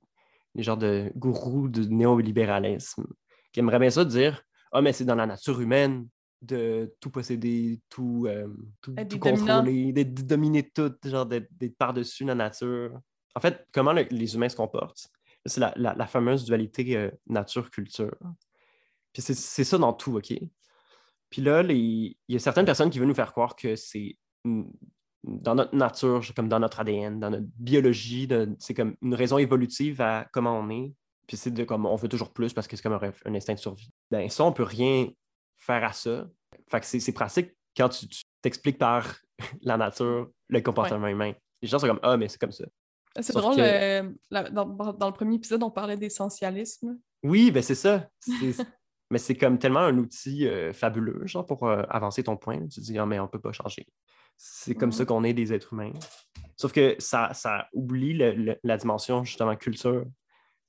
[0.55, 3.07] les genres de gourous de néolibéralisme,
[3.53, 6.09] qui aimeraient bien ça dire Ah, mais c'est dans la nature humaine
[6.43, 8.49] de tout posséder, tout, euh,
[8.81, 8.95] tout,
[9.63, 12.99] contrôler, de dominer tout, genre d'être par-dessus la nature.
[13.35, 15.07] En fait, comment le- les humains se comportent,
[15.45, 18.17] c'est la, la- la fameuse dualité euh, nature-culture.
[19.13, 20.33] Puis c'est c'est ça dans tout, OK?
[21.31, 24.17] Puis là, il y a certaines personnes qui veulent nous faire croire que c'est
[25.25, 30.01] dans notre nature, comme dans notre ADN, dans notre biologie, c'est comme une raison évolutive
[30.01, 30.93] à comment on est.
[31.27, 33.59] Puis c'est de comme on veut toujours plus parce que c'est comme un, instinct de
[33.59, 33.91] survie.
[34.11, 35.09] Ben ça, on peut rien
[35.59, 36.27] faire à ça.
[36.69, 38.07] Fait que c'est c'est pratique quand tu
[38.43, 39.17] t'expliques par
[39.63, 41.33] la nature le comportement humain.
[41.63, 42.65] Les gens sont comme Ah, mais c'est comme ça.
[43.21, 46.99] C'est sauf drôle, que- euh, la- dans, dans le premier épisode, on parlait d'essentialisme.
[47.23, 48.09] Oui, ben c'est ça.
[49.11, 52.61] Mais c'est comme tellement un outil euh, fabuleux, genre, pour euh, avancer ton point.
[52.69, 53.87] Tu te dis, ah, mais on peut pas changer.
[54.37, 54.93] C'est comme Mhm.
[54.95, 55.93] ça qu'on est des êtres humains.
[56.57, 60.05] Sauf que ça, ça oublie le- le- la dimension, justement, culture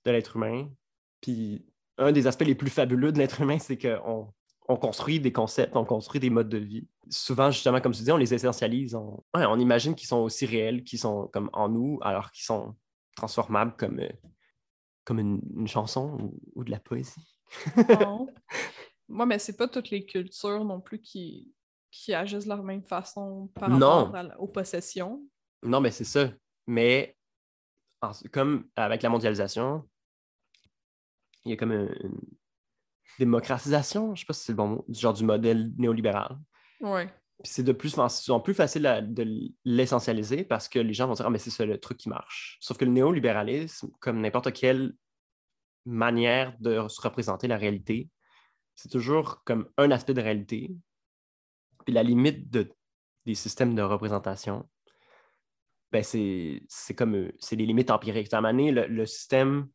[0.06, 0.70] de l'être humain.
[1.22, 1.66] Puis
[1.98, 4.34] un des aspects les plus fabuleux de l'être humain, c'est qu'on
[4.68, 6.88] on construit des concepts, on construit des modes de vie.
[7.10, 8.96] Souvent, justement, comme tu dis, on les essentialise.
[8.96, 12.46] On, ouais, on imagine qu'ils sont aussi réels, qu'ils sont comme en nous, alors qu'ils
[12.46, 12.74] sont
[13.16, 14.10] transformables comme, euh,
[15.04, 17.38] comme une, une chanson ou, ou de la poésie.
[17.90, 18.28] Non.
[19.10, 21.54] Moi, mais c'est pas toutes les cultures non plus qui,
[21.92, 24.06] qui agissent de la même façon par Non.
[24.06, 25.22] rapport à aux possessions.
[25.64, 26.30] Non, mais c'est ça.
[26.68, 27.18] mais
[28.02, 29.88] en- comme avec la mondialisation,
[31.46, 32.20] il y a comme une, une
[33.20, 36.38] démocratisation, je ne sais pas si c'est le bon mot, du genre du modèle néolibéral.
[36.80, 37.08] Ouais.
[37.44, 39.26] Puis c'est de plus en souvent plus facile à- de
[39.66, 42.58] l'essentialiser parce que les gens vont dire Ah, mais c'est ça le truc qui marche.
[42.62, 44.94] Sauf que le néolibéralisme, comme n'importe quelle
[45.86, 48.10] manière de se représenter la réalité,
[48.76, 50.72] c'est toujours comme un aspect de réalité.
[51.86, 52.72] Puis la limite de,
[53.26, 54.68] des systèmes de représentation,
[55.92, 58.34] ben c'est comme c'est les limites empiriques.
[58.34, 59.68] À un moment donné, le, système,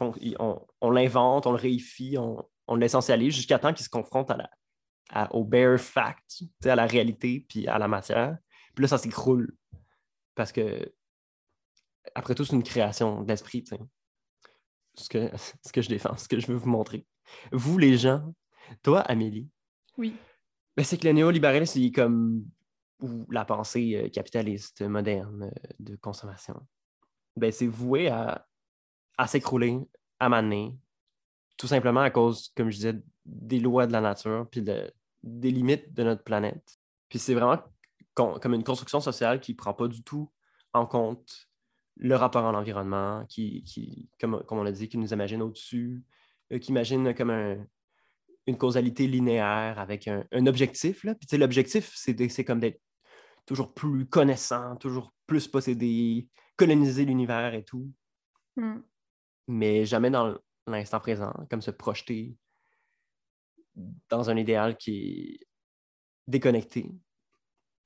[0.00, 4.50] on, l'invente, on le réifie, on, on l'essentialise jusqu'à temps qu'il se confronte à la,
[5.32, 8.38] au bare fact, à la réalité, puis à la matière.
[8.74, 9.54] Puis là, ça s'écroule.
[10.34, 10.92] Parce que,
[12.14, 13.64] après tout, c'est une création d'esprit.
[14.98, 15.30] Ce que,
[15.64, 17.06] ce que je défends, ce que je veux vous montrer.
[17.52, 18.34] Vous, les gens,
[18.82, 19.48] toi, Amélie,
[19.98, 20.14] Oui.
[20.76, 22.44] ben, c'est que le néolibéralisme, il est comme
[23.00, 26.66] ou la pensée euh, capitaliste moderne euh, de consommation.
[27.36, 28.46] Ben, c'est voué à,
[29.18, 29.78] à s'écrouler,
[30.18, 30.74] à maner,
[31.58, 32.94] tout simplement à cause, comme je disais,
[33.26, 34.90] des lois de la nature, puis de-
[35.22, 36.78] des limites de notre planète.
[37.10, 37.58] Puis c'est vraiment
[38.14, 40.30] con- comme une construction sociale qui ne prend pas du tout
[40.72, 41.48] en compte
[41.96, 46.04] le rapport à l'environnement, qui, qui comme, comme on l'a dit, qui nous imagine au-dessus,
[46.52, 47.64] euh, qui imagine comme un-
[48.46, 51.04] une causalité linéaire avec un, un objectif.
[51.04, 51.14] Là.
[51.14, 52.80] Puis tu sais, l'objectif, c'est comme d'être
[53.44, 57.90] toujours plus connaissant, toujours plus possédé, coloniser l'univers et tout
[58.58, 58.80] Hmm.
[59.48, 62.34] mais jamais dans l'instant présent, comme se projeter
[64.08, 65.46] dans un idéal qui est
[66.26, 66.90] déconnecté.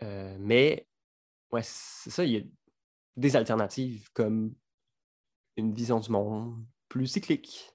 [0.05, 0.87] Euh, mais,
[1.51, 2.43] ouais, c'est ça, il y a
[3.17, 4.55] des alternatives comme
[5.57, 7.71] une vision du monde plus cyclique.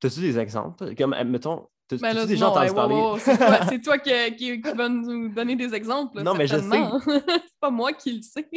[0.00, 0.94] T'as-tu des exemples?
[0.96, 3.18] Comme, euh, mettons, t'as- Ben t'as-tu déjà entendu parler?
[3.68, 6.22] c'est toi, qui, qui, qui va nous donner des exemples.
[6.22, 7.00] Non, mais je certainement.
[7.06, 8.48] c'est pas moi qui le sais.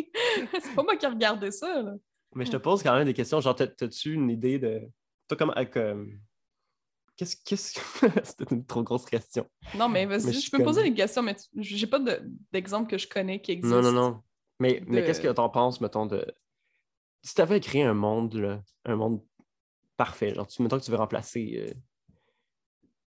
[0.53, 1.81] c'est pas moi qui ai regardé ça.
[1.81, 1.93] Là.
[2.35, 3.39] Mais je te pose quand même des questions.
[3.41, 4.81] Genre, t'as- t'as-tu une idée de.
[5.27, 5.53] Toi, comme.
[5.57, 6.05] euh,
[7.17, 7.55] Qu'est-ce que.
[8.23, 9.47] C'était une trop grosse question.
[9.77, 12.89] Non, mais vas-y, je je peux poser des questions, mais tu- j'ai pas de- d'exemple
[12.89, 13.73] que je connais qui existe.
[13.73, 14.21] Non, non, non.
[14.59, 16.25] Mais, mais qu'est-ce que t'en penses, mettons, de.
[17.21, 19.21] Si t'avais créé un monde, là, un monde
[19.97, 21.73] parfait, genre, tu, mettons que tu veux remplacer euh,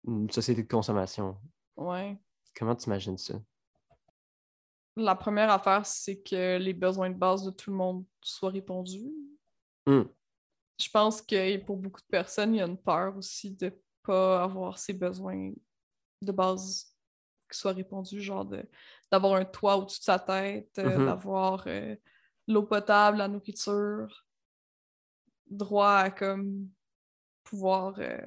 [0.07, 1.39] une société de consommation,
[1.77, 2.19] Ouais.
[2.57, 3.35] comment tu imagines ça?
[4.97, 9.13] La première affaire, c'est que les besoins de base de tout le monde soient répondus.
[9.87, 10.05] Hmm.
[10.81, 14.43] Je pense que pour beaucoup de personnes, il y a une peur aussi de pas
[14.43, 15.53] avoir ses besoins
[16.23, 16.97] de base
[17.51, 18.67] qui soient répondus, genre de
[19.11, 21.07] d'avoir un toit au-dessus de sa tête, euh, Mhm.
[21.07, 21.97] d'avoir euh,
[22.49, 24.27] l'eau potable, la nourriture,
[25.51, 26.69] droit à comme
[27.45, 28.19] pouvoir euh,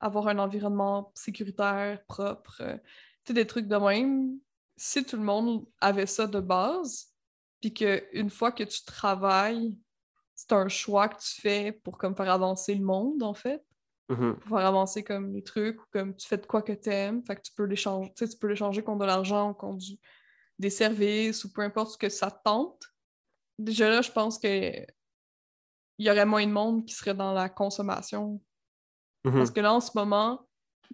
[0.00, 4.38] avoir un environnement sécuritaire, propre, tu sais, des trucs de même.
[4.76, 7.14] Si tout le monde avait ça de base,
[7.60, 9.78] puis qu'une fois que tu travailles,
[10.34, 13.65] c'est un choix que tu fais pour comme faire avancer le monde, en fait
[14.08, 14.36] Mhm.
[14.36, 17.24] pour faire avancer comme les trucs ou comme tu fais de quoi que t'aimes.
[17.24, 19.98] Fait que tu peux l'échanger, tu peux l'échanger contre de l'argent ou contre du-
[20.58, 22.82] des services ou peu importe ce que ça te tente.
[23.58, 24.46] Déjà là, je pense que
[25.98, 28.40] il y aurait moins de monde qui serait dans la consommation.
[29.24, 29.32] Mhm.
[29.34, 30.46] Parce que là, en ce moment,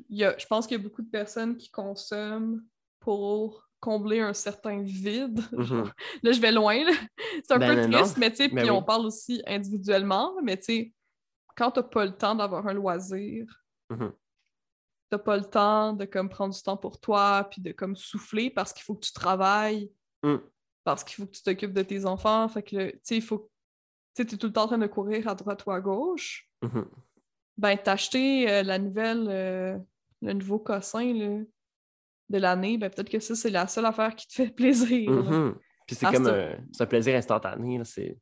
[0.08, 2.64] y a, je pense qu'il y a beaucoup de personnes qui consomment
[3.00, 5.40] pour combler un certain vide.
[5.52, 5.90] Mhm.
[6.22, 6.92] Là, je vais loin, là.
[7.44, 8.20] C'est un Ben, peu triste, non.
[8.20, 8.70] mais tu sais, Ben puis oui.
[8.70, 10.92] on parle aussi individuellement, mais tu sais,
[11.56, 13.46] quand t'as pas le temps d'avoir un loisir,
[13.90, 14.12] Mhm.
[15.10, 18.50] t'as pas le temps de comme prendre du temps pour toi, puis de comme souffler
[18.50, 19.90] parce qu'il faut que tu travailles,
[20.24, 20.36] Mm.
[20.84, 23.50] parce qu'il faut que tu t'occupes de tes enfants, fait que, tu sais, il faut...
[24.14, 26.86] Tu t'es tout le temps en train de courir à droite ou à gauche, Mhm.
[27.56, 29.78] ben t'acheter euh, la nouvelle, euh,
[30.20, 31.42] le nouveau cossin, là,
[32.28, 35.10] de l'année, ben peut-être que ça, c'est la seule affaire qui te fait plaisir.
[35.10, 35.58] Mhm.
[35.86, 38.16] Puis c'est Ah, comme un, c'est un plaisir instantané, c'est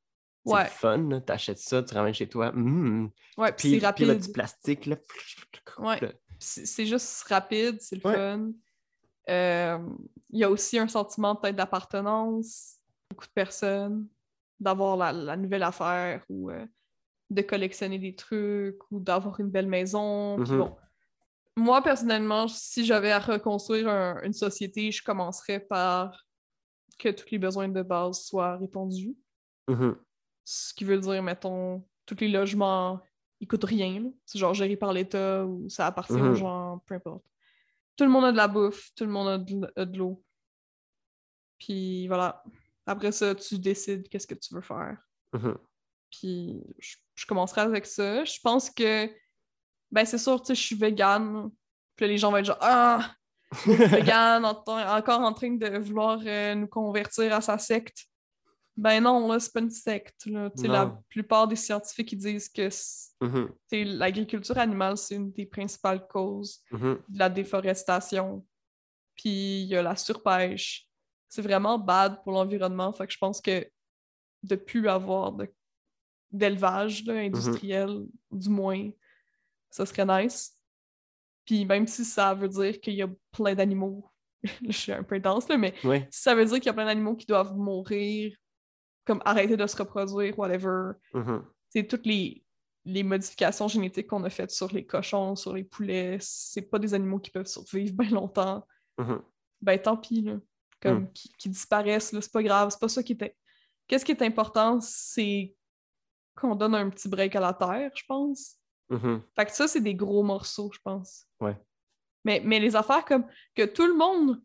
[0.53, 0.65] Ouais.
[0.65, 1.21] le fun, là.
[1.21, 2.53] t'achètes ça, tu ramènes chez toi.
[2.55, 4.09] Ouais, puis puis, c'est puis rapide.
[4.09, 4.97] le petit plastique, là.
[5.79, 5.99] Ouais.
[6.39, 8.15] c'est c'est juste rapide, c'est le Ouais.
[8.15, 8.51] fun.
[9.29, 9.79] Euh,
[10.31, 12.77] Il y a aussi un sentiment peut-être d'appartenance,
[13.11, 14.07] beaucoup de personnes,
[14.59, 16.67] d'avoir la, la nouvelle affaire ou euh,
[17.31, 20.37] de collectionner des trucs ou d'avoir une belle maison.
[20.43, 20.59] puis Mhm.
[20.59, 20.77] bon.
[21.57, 26.25] Moi, personnellement, si j'avais à reconstruire un- une société, je commencerais par
[26.99, 29.17] que tous les besoins de base soient répondus.
[29.69, 29.97] Mhm.
[30.53, 33.01] Ce qui veut dire, mettons, tous les logements,
[33.39, 34.11] ils coûtent rien.
[34.27, 36.35] C'est genre géré par l'État ou ça appartient aux Mhm.
[36.35, 37.25] gens, peu importe.
[37.97, 39.29] Tout le monde a de la bouffe, tout le monde
[39.77, 40.25] a de, l'eau.
[41.59, 42.43] Puis voilà.
[42.85, 44.97] Après ça, tu décides qu'est-ce que tu veux faire.
[45.35, 45.57] Mhm.
[46.11, 48.25] Puis je, je commencerai avec ça.
[48.25, 49.09] Je pense que,
[49.93, 51.51] ben c'est sûr, tu sais, je suis végane.
[51.95, 53.15] Puis là, les gens vont être genre, ah,
[53.67, 58.07] végane, en- encore en train de vouloir euh, nous convertir à sa secte.
[58.81, 60.25] Ben non, là, c'est pas une secte.
[60.25, 60.51] Là.
[60.65, 62.71] La plupart des scientifiques ils disent que
[63.21, 68.43] Mhm, sais, l'agriculture animale, c'est une des principales causes mhm, de la déforestation.
[69.15, 70.89] Puis il y a la surpêche.
[71.29, 72.91] C'est vraiment bad pour l'environnement.
[72.95, 73.71] Fait que je pense que
[74.43, 75.37] de plus avoir
[76.31, 78.89] d'élevage là, industriel, du moins,
[79.69, 80.57] ça serait nice.
[81.45, 84.11] Puis même si ça veut dire qu'il y a plein d'animaux,
[84.67, 85.75] je suis un peu dense, là, mais
[86.11, 88.35] si ça veut dire qu'il y a plein d'animaux qui doivent mourir,
[89.11, 91.45] comme arrêter de se reproduire, whatever, mhm.
[91.69, 92.45] c'est toutes les,
[92.85, 96.95] les modifications génétiques qu'on a faites sur les cochons, sur les poulets, c'est pas des
[96.95, 98.65] animaux qui peuvent survivre bien longtemps.
[98.99, 99.21] Mhm.
[99.63, 100.37] Ben tant pis, là.
[100.81, 103.37] Comme qui, qui disparaissent, là, c'est pas grave, c'est pas ça qui était.
[103.89, 105.57] Qu'est-ce qui est important, c'est
[106.37, 108.59] qu'on donne un petit break à la terre, je pense.
[108.91, 109.23] Mhm.
[109.35, 111.27] Fait que ça, c'est des gros morceaux, je pense.
[111.41, 111.57] Ouais.
[112.25, 114.41] Mais, mais les affaires comme que tout le monde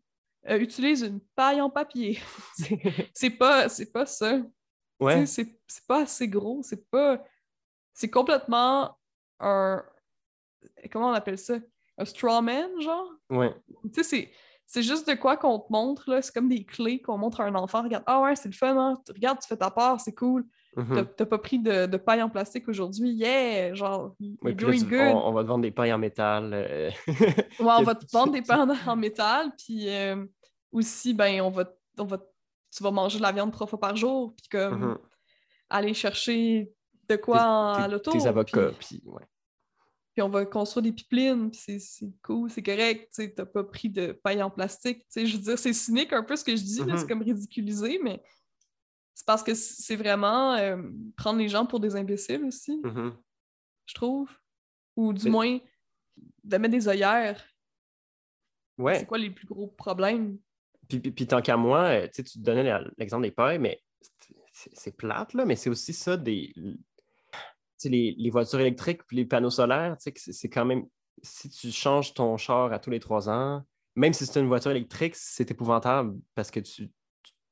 [0.49, 2.19] euh, utilise une paille en papier,
[3.13, 4.41] c'est pas, c'est pas ça.
[4.99, 5.25] Ouais.
[5.25, 5.47] C'est
[5.87, 7.23] pas assez gros, c'est pas.
[7.93, 8.97] C'est complètement
[9.39, 9.83] un.
[10.91, 11.55] Comment on appelle ça?
[11.97, 13.09] Un straw man, genre?
[13.29, 13.53] Ouais.
[13.93, 14.29] Tu sais,
[14.67, 14.81] c'est.
[14.81, 16.21] Juste de quoi qu'on te montre, là.
[16.21, 17.83] C'est comme des clés qu'on montre à un enfant.
[17.83, 18.99] Regarde, ah ouais, c'est le fun, hein?
[19.07, 20.43] Regarde, tu fais ta part, c'est cool.
[20.75, 20.95] Mhm.
[20.95, 23.73] T'as- T'as pas pris de, de paille en plastique aujourd'hui, yeah!
[23.75, 24.99] Genre, Ouais, you're puis là, doing tu- good.
[25.15, 26.51] on, on va te vendre des pailles en métal.
[26.53, 27.25] euh, Ouais,
[27.59, 30.25] on va te vendre des pains en- en métal, puis euh,
[30.71, 32.17] aussi, ben, on va, on va,
[32.75, 34.97] tu vas manger de la viande trois fois par jour, puis comme Mhm.
[35.69, 36.71] aller chercher
[37.09, 38.11] de quoi Tes- en- à l'auto.
[38.11, 39.23] Tes avocats, Puis, ouais.
[40.13, 43.89] puis on va construire des pipelines, puis c'est- cool, c'est correct, tu t'as pas pris
[43.89, 46.55] de paille en plastique, tu sais, je veux dire, c'est cynique un peu ce que
[46.55, 46.97] je dis, Mhm.
[46.97, 48.21] c'est comme ridiculisé, mais
[49.13, 50.81] c'est parce que c'est vraiment euh,
[51.15, 53.15] prendre les gens pour des imbéciles aussi, Mhm.
[53.85, 54.29] je trouve.
[54.97, 55.59] Ou du moins,
[56.45, 57.43] de mettre des œillères.
[58.77, 58.99] Ouais.
[58.99, 60.37] C'est quoi les plus gros problèmes?
[60.87, 63.81] Puis, puis, puis tant qu'à moi, euh, tu te donnais l'exemple des pailles, mais
[64.51, 66.53] c'est- plate, là, mais c'est aussi ça des.
[67.83, 70.85] Les, voitures électriques les panneaux solaires, c'est quand même.
[71.21, 73.63] Si tu changes ton char à tous les trois ans,
[73.95, 76.59] même si c'est une voiture électrique, c'est épouvantable parce que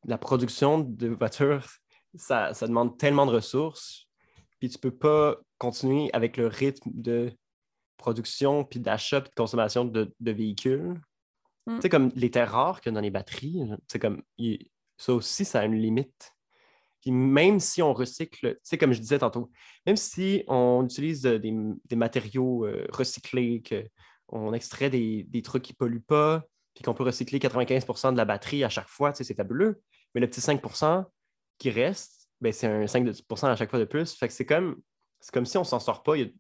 [0.06, 1.66] la production de voitures,
[2.16, 4.08] ça, demande tellement de ressources,
[4.60, 7.32] puis tu peux pas continuer avec le rythme de
[7.98, 11.00] production, puis d'achat, puis de consommation de véhicules.
[11.66, 11.80] Mm.
[11.90, 14.22] Comme les terres rares qu'il y a dans les batteries, c'est comme,
[14.98, 16.34] ça aussi, ça a une limite.
[17.02, 19.52] Puis même si on recycle, tu comme je disais tantôt,
[19.86, 21.54] même si on utilise euh, des,
[21.86, 23.62] des matériaux euh, recyclés,
[24.26, 28.18] qu'on extrait des, des trucs qui ne polluent pas, puis qu'on peut recycler 95% de
[28.18, 29.82] la batterie à chaque fois, c'est fabuleux.
[30.16, 31.06] Mais le petit 5%
[31.58, 34.14] qui reste, ben, c'est un 5 de- à chaque fois de plus.
[34.14, 34.82] Fait que c'est comme,
[35.20, 36.18] c'est comme si on s'en sort pas.
[36.18, 36.34] Il,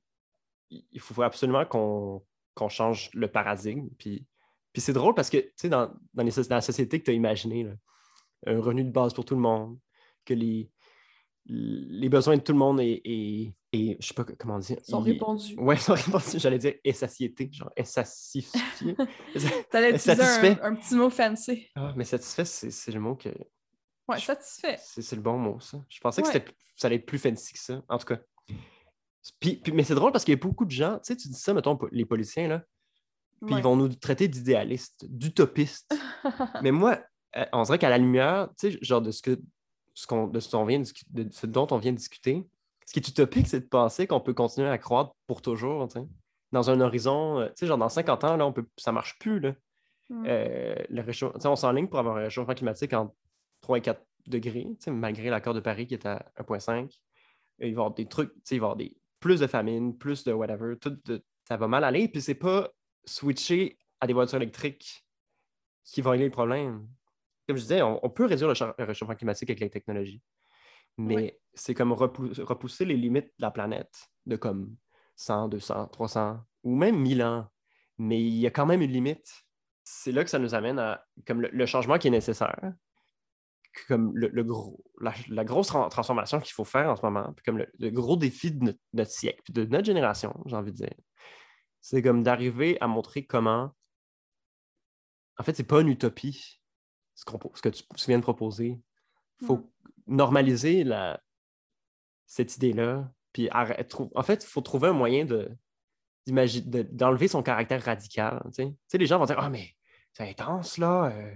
[0.70, 2.24] il faut absolument qu'on
[2.56, 3.90] qu'on change le paradigme.
[3.98, 4.26] Puis,
[4.74, 7.06] puis c'est drôle parce que, tu sais, dans, dans, les so- dans la société que
[7.06, 7.68] tu as imaginée,
[8.46, 9.78] un revenu de base pour tout le monde,
[10.26, 10.70] que les,
[11.46, 14.78] les besoins de tout le monde et, et, et je sais pas comment dire.
[14.84, 15.56] sont répondus.
[15.58, 16.40] Ouais, sont répondus.
[16.40, 18.44] J'allais dire et satiété, genre et satisfié.
[19.72, 20.60] T'allais utiliser Satisfait.
[20.62, 21.68] un, un petit mot fancy.
[21.76, 23.30] ah, mais satisfait, c'est c'est le mot que.
[24.08, 24.78] Ouais, Je- satisfait.
[24.80, 25.84] C'est c'est le bon mot, ça.
[25.90, 26.46] Je pensais que Ouais.
[26.76, 27.84] ça allait être plus fancy que ça.
[27.90, 28.20] En tout cas.
[29.40, 31.28] Puis, puis- mais c'est drôle parce qu'il y a beaucoup de gens, tu sais, tu
[31.30, 32.64] dis ça, mettons, les politiciens, là,
[33.46, 33.60] puis Ouais.
[33.62, 35.94] ils vont nous traiter d'idéalistes, d'utopistes.
[36.64, 37.00] mais moi,
[37.38, 39.40] euh, on dirait qu'à la lumière, tu sais, genre de ce que
[39.96, 42.48] ce qu'on de ce, qu'on vient de discu- de ce dont on vient de discuter,
[42.86, 46.00] ce qui est utopique, c'est de penser qu'on peut continuer à croître pour toujours, tu
[46.00, 46.06] sais.
[46.52, 49.18] Dans un horizon, euh, tu sais, genre dans 50 ans, là, on peut, ça marche
[49.20, 49.54] plus, là.
[50.10, 50.24] Mm.
[50.28, 53.14] Euh, le réchauffe- tu sais, on s'enligne pour avoir un réchauffement climatique entre
[53.62, 56.92] 3 et 4 degrés, tu sais, malgré l'accord de Paris qui est à 1,5.
[57.60, 59.48] Il va y avoir des trucs, tu sais, il va y avoir des, plus de
[59.48, 62.70] famine, plus de whatever, tout de- ça va mal aller, puis c'est pas
[63.06, 65.06] switcher à des voitures électriques
[65.84, 66.88] qui vont régler le problème.
[67.48, 70.22] Comme je disais, on, on peut réduire le, cha- le réchauffement climatique avec la technologie,
[70.98, 74.76] mais c'est comme repou- repousser les limites de la planète de comme
[75.16, 77.48] 100, 200, 300 ou même 1000 ans.
[77.98, 79.32] Mais il y a quand même une limite.
[79.84, 82.74] C'est là que ça nous amène à comme le, le changement qui est nécessaire,
[83.88, 87.34] comme le, le gros, la, la grosse tran- transformation qu'il faut faire en ce moment,
[87.34, 90.56] puis comme le, le gros défi de notre, notre siècle, puis de notre génération, j'ai
[90.56, 90.94] envie de dire.
[91.86, 93.76] C'est comme d'arriver à montrer comment.
[95.38, 96.62] En fait, c'est pas une utopie,
[97.14, 98.80] ce, que tu, tu viens de proposer.
[99.42, 99.70] Il faut
[100.08, 101.20] normaliser la,
[102.26, 103.12] cette idée-là.
[103.34, 105.50] Puis arrête- en fait, il faut trouver un moyen de,
[106.26, 108.42] d'enlever son caractère radical.
[108.56, 108.98] Tu sais.
[108.98, 109.74] Les gens vont dire Ah, mais
[110.14, 111.12] c'est intense, là.
[111.12, 111.36] euh,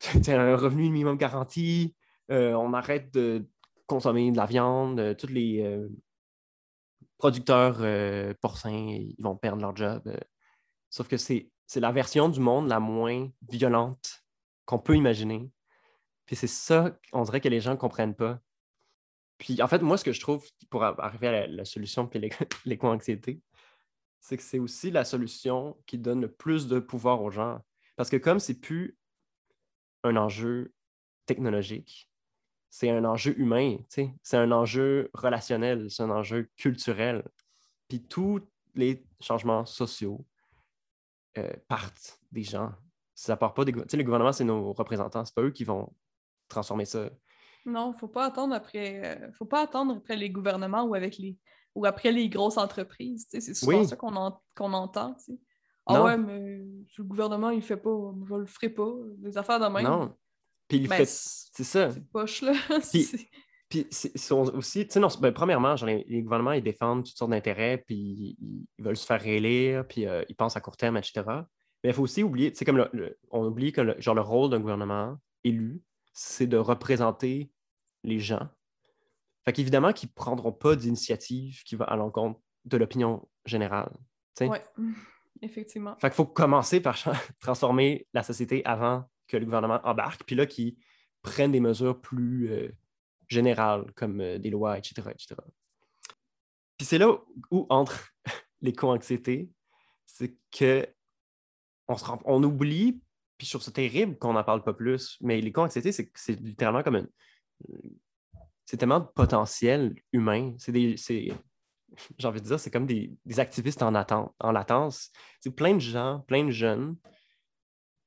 [0.28, 1.94] un revenu minimum garanti.
[2.32, 3.48] euh, on arrête de
[3.86, 4.98] consommer de la viande.
[4.98, 5.88] euh, tous les euh,
[7.18, 10.02] producteurs euh, porcins, ils vont perdre leur job.
[10.06, 10.16] euh.
[10.88, 14.24] sauf que c'est, la version du monde la moins violente
[14.64, 15.50] qu'on peut imaginer.
[16.24, 18.40] Puis c'est ça, on dirait que les gens ne comprennent pas.
[19.38, 22.20] Puis en fait, moi, ce que je trouve pour arriver à la, solution puis
[22.64, 23.40] l'éco-anxiété,
[24.20, 27.60] c'est que c'est aussi la solution qui donne le plus de pouvoir aux gens.
[27.96, 28.98] Parce que comme c'est plus
[30.04, 30.72] un enjeu
[31.26, 32.10] technologique,
[32.70, 37.24] c'est un enjeu humain, c'est un enjeu relationnel, c'est un enjeu culturel.
[37.88, 38.40] Puis tous
[38.74, 40.24] les changements sociaux
[41.38, 42.72] euh, partent des gens.
[43.14, 43.72] Ça part pas des...
[43.72, 45.92] Le gouvernement, c'est nos représentants, c'est pas eux qui vont
[46.48, 47.10] transformer ça.
[47.66, 49.02] Non, faut pas attendre après.
[49.04, 51.36] Euh, faut pas attendre après les gouvernements ou avec les
[51.74, 53.26] ou après les grosses entreprises.
[53.28, 55.16] C'est souvent ça qu'on entend.
[55.86, 56.64] Ah ouais, mais
[56.96, 58.92] le gouvernement, il fait pas, je le ferai pas.
[59.18, 59.84] Des affaires de même.
[59.84, 60.14] Non.
[60.68, 61.06] Puis il ben, fait.
[61.06, 61.90] C'est ça.
[61.90, 62.52] C'est poche, là.
[63.68, 63.86] Puis,
[64.30, 68.34] aussi, tu sais, non, ben, premièrement, genre, les, gouvernements, ils défendent toutes sortes d'intérêts, puis
[68.40, 71.22] ils, veulent se faire réélire, puis euh, ils pensent à court terme, etc.
[71.84, 72.88] Mais il faut aussi oublier, tu sais, comme
[73.30, 75.82] on oublie que le, genre, le rôle d'un gouvernement élu,
[76.14, 77.52] c'est de représenter
[78.04, 78.48] les gens.
[79.44, 83.92] Fait qu'évidemment qu'ils ne prendront pas d'initiative qui va à l'encontre de l'opinion générale.
[84.40, 84.58] Oui,
[85.42, 85.94] effectivement.
[86.00, 86.96] Fait qu'il faut commencer par
[87.42, 90.76] transformer la société avant que le gouvernement embarque, puis là, qu'ils
[91.22, 92.68] prennent des mesures plus euh,
[93.28, 95.36] générales, comme euh, des lois, etc., etc.
[96.76, 97.16] Puis c'est là
[97.50, 98.12] où entre
[98.62, 99.50] l'éco-anxiété,
[100.06, 100.86] c'est que
[101.88, 103.00] on, se on oublie,
[103.36, 107.08] puis trouve ça terrible qu'on n'en parle pas plus, mais l'éco-anxiété, c'est littéralement comme une,
[108.68, 110.54] c'est tellement de potentiel humain.
[110.58, 110.96] C'est des.
[112.18, 115.10] J'ai envie de dire, c'est comme des, activistes en attente, en latence.
[115.40, 116.96] C'est plein de gens, plein de jeunes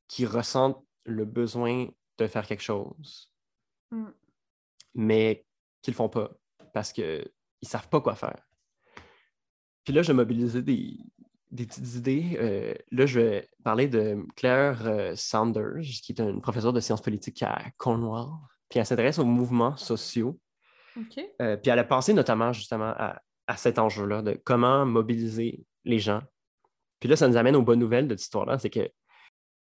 [0.08, 1.88] qui ressentent le besoin
[2.18, 3.32] de faire quelque chose,
[3.92, 4.10] mm.
[4.96, 5.46] mais
[5.82, 6.32] qui ne le font pas
[6.74, 7.30] parce qu'ils
[7.64, 8.42] ne savent pas quoi faire.
[9.84, 10.98] Puis là, je vais mobiliser des,
[11.56, 12.38] petites idées.
[12.40, 17.02] Euh, là, je vais parler de Claire euh, Saunders, qui est une professeure de sciences
[17.02, 18.30] politiques à Cornwall.
[18.70, 20.40] Puis elle s'intéresse aux mouvements sociaux.
[21.42, 23.22] Euh, puis elle a pensé notamment justement à,
[23.58, 26.22] cet enjeu-là de comment mobiliser les gens.
[27.02, 28.90] Puis là, ça nous amène aux bonnes nouvelles de cette histoire-là, c'est que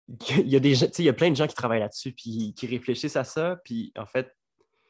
[0.38, 2.67] il y a des il y a plein de gens qui travaillent là-dessus puis qui
[2.67, 3.58] réfléchissent à ça.
[3.63, 4.36] Puis en fait,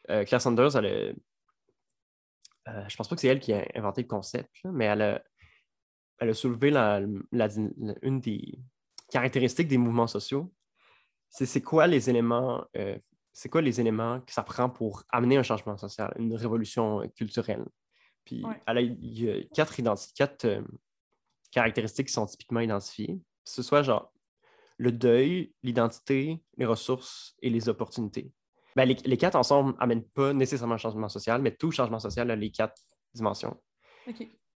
[0.09, 4.01] euh, Claire Sanders, elle a, euh, je pense pas que c'est elle qui a inventé
[4.01, 5.23] le concept, mais elle a,
[6.19, 7.01] elle a soulevé la,
[8.01, 8.59] une des
[9.11, 10.53] caractéristiques des mouvements sociaux.
[11.29, 12.65] C'est quoi les éléments
[13.39, 17.07] c'est quoi les éléments que ça prend pour amener un changement social, une révolution euh,
[17.07, 17.65] culturelle?
[18.25, 19.81] Puis il y a quatre,
[20.13, 20.61] quatre euh,
[21.49, 23.17] caractéristiques qui sont typiquement identifiées.
[23.45, 24.11] Ce soit genre
[24.79, 28.31] le deuil, l'identité, les ressources et les opportunités.
[28.75, 32.35] Ben, les, quatre ensemble n'amènent pas nécessairement un changement social, mais tout changement social a
[32.35, 32.81] les quatre
[33.13, 33.61] dimensions.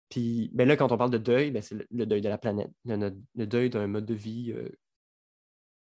[0.08, 2.70] Puis ben là, quand on parle de deuil, ben, c'est le, deuil de la planète,
[2.84, 4.68] le, deuil d'un mode de vie, euh,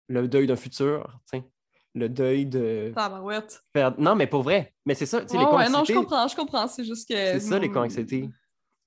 [0.08, 1.20] le deuil d'un futur
[1.94, 2.92] le deuil de.
[3.72, 3.94] Faire...
[4.00, 4.74] Non, mais pour vrai.
[4.84, 6.66] Mais c'est ça, tu sais, les ouais, non, je comprends, je comprends.
[6.66, 7.14] C'est juste que.
[7.14, 8.28] C'est ça, les anxiété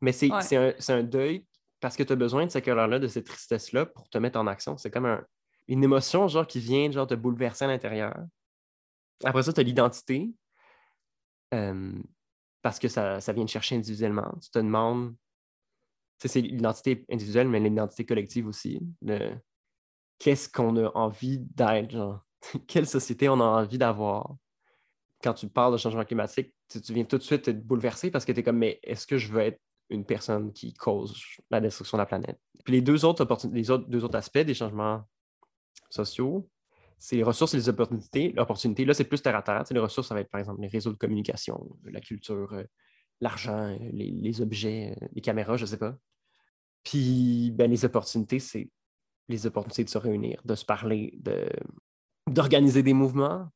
[0.02, 1.46] Mais c'est un, un, deuil
[1.80, 4.48] parce que tu as besoin de cette colère-là, de cette tristesse-là pour te mettre en
[4.48, 4.78] action.
[4.78, 5.24] C'est comme un,
[5.68, 8.16] une émotion, genre, qui vient, genre, te bouleverser à l'intérieur.
[9.24, 10.32] Après ça, tu as l'identité.
[12.62, 14.34] Parce que ça, ça, vient te chercher individuellement.
[14.42, 15.16] Tu te demandes.
[16.20, 18.82] C'est l'identité individuelle, mais l'identité collective aussi.
[20.20, 22.22] Qu'est-ce qu'on a envie d'être,
[22.68, 24.36] quelle société on a envie d'avoir.
[25.24, 28.32] Quand tu parles de changement climatique, tu, viens tout de suite être bouleversé parce que
[28.32, 31.98] tu es comme, mais est-ce que je veux être une personne qui cause la destruction
[31.98, 32.40] de la planète?
[32.64, 35.04] Puis les deux autres, les deux autres aspects des changements
[35.90, 36.50] sociaux,
[37.00, 38.32] c'est les ressources et les opportunités.
[38.36, 39.64] L'opportunité, là, c'est plus terre à terre.
[39.70, 42.64] les ressources, ça va être par exemple les réseaux de communication, la culture, euh,
[43.22, 45.96] l'argent, les, objets, euh, les caméras, je ne sais pas.
[46.84, 48.70] Puis ben, les opportunités, c'est
[49.28, 51.20] les opportunités de se réunir, de se parler,
[52.28, 53.50] d'organiser des mouvements.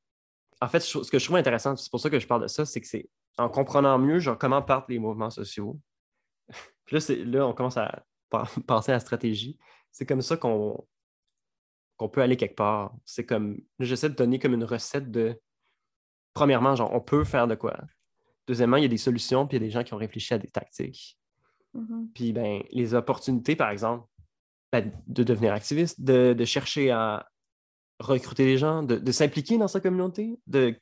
[0.59, 2.65] En fait, ce que je trouve intéressant, c'est pour ça que je parle de ça,
[2.65, 5.79] c'est que c'est en comprenant mieux genre, comment partent les mouvements sociaux.
[6.85, 8.03] Puis là, là, on commence à
[8.67, 9.57] penser à la stratégie.
[9.91, 10.85] C'est comme ça qu'on
[12.01, 12.95] qu'on peut aller quelque part.
[13.05, 15.39] C'est comme, j'essaie de donner comme une recette de,
[16.33, 17.79] premièrement, genre, on peut faire de quoi.
[18.47, 20.33] Deuxièmement, il y a des solutions, puis il y a des gens qui ont réfléchi
[20.33, 21.19] à des tactiques.
[21.75, 22.07] Mm-hmm.
[22.15, 24.07] Puis, ben, les opportunités, par exemple,
[24.71, 27.29] ben, de devenir activiste, de, de chercher à,
[27.99, 30.75] recruter des gens, de, s'impliquer dans sa communauté, de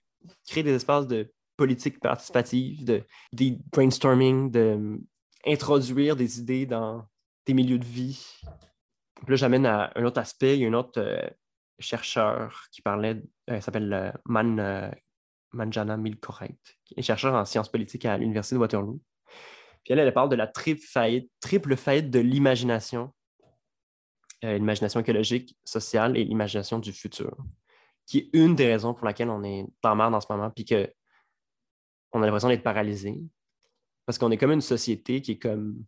[0.47, 3.03] créer des espaces de politique participative, de,
[3.33, 7.03] des brainstorming, d'introduire des idées dans
[7.45, 8.25] des milieux de vie.
[9.27, 10.57] Là, j'amène à un autre aspect.
[10.57, 11.27] Il y a un autre euh,
[11.79, 14.91] chercheur qui parlait, euh, il s'appelle euh, Man,
[15.53, 18.99] Manjana Milcorrect, qui est chercheur en sciences politiques à l'Université de Waterloo.
[19.83, 23.13] Puis elle, elle parle de la triple faillite, triple faillite de l'imagination
[24.45, 27.35] euh, l'imagination écologique, sociale et l'imagination du futur.
[28.05, 30.65] qui est une des raisons pour laquelle on est en merde en ce moment, puis
[30.65, 30.91] que
[32.11, 33.21] on a l'impression d'être paralysé.
[34.05, 35.85] Parce qu'on est comme une société qui est comme.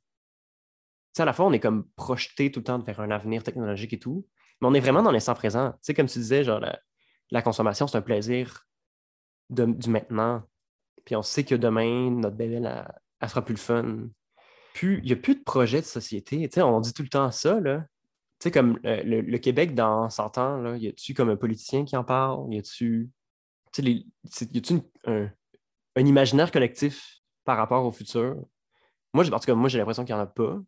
[1.14, 3.94] Sais, à la fois, on est comme projeté tout le temps vers un avenir technologique
[3.94, 4.26] et tout,
[4.62, 5.72] mais on est vraiment dans l'instant présent.
[5.74, 6.62] Tu sais, comme tu disais, genre,
[7.32, 8.66] la, consommation, c'est un plaisir
[9.50, 10.44] du maintenant.
[11.06, 12.88] Puis on sait que demain, notre bébé, elle,
[13.20, 14.08] elle sera plus le fun.
[14.74, 16.48] Puis, il n'y a plus de projet de société.
[16.48, 17.86] Tu sais, on dit tout le temps ça, là.
[18.40, 21.86] Tu sais, comme euh, le, Québec dans 100 ans, là, y a-tu comme un politicien
[21.86, 22.52] qui en parle?
[22.54, 23.12] Y a-tu.
[23.74, 23.84] Tu
[24.26, 25.30] sais, y a-tu un,
[25.96, 28.38] un imaginaire collectif par rapport au futur?
[29.14, 30.60] Moi, en tout cas, moi, j'ai l'impression qu'il n'y en a pas.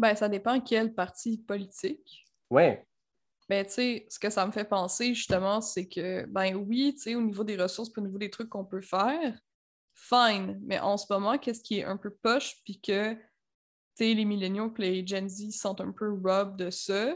[0.00, 2.26] Ben, ça dépend quel parti politique.
[2.50, 2.86] Ouais.
[3.50, 7.02] Ben, tu sais, ce que ça me fait penser, justement, c'est que, ben oui, tu
[7.02, 9.38] sais, au niveau des ressources, puis au niveau des trucs qu'on peut faire,
[9.94, 10.58] fine.
[10.62, 13.20] Mais en ce moment, qu'est-ce qui est un peu poche, puis que, tu
[13.94, 17.14] sais, les milléniaux et les Gen Z sont un peu rob de ça,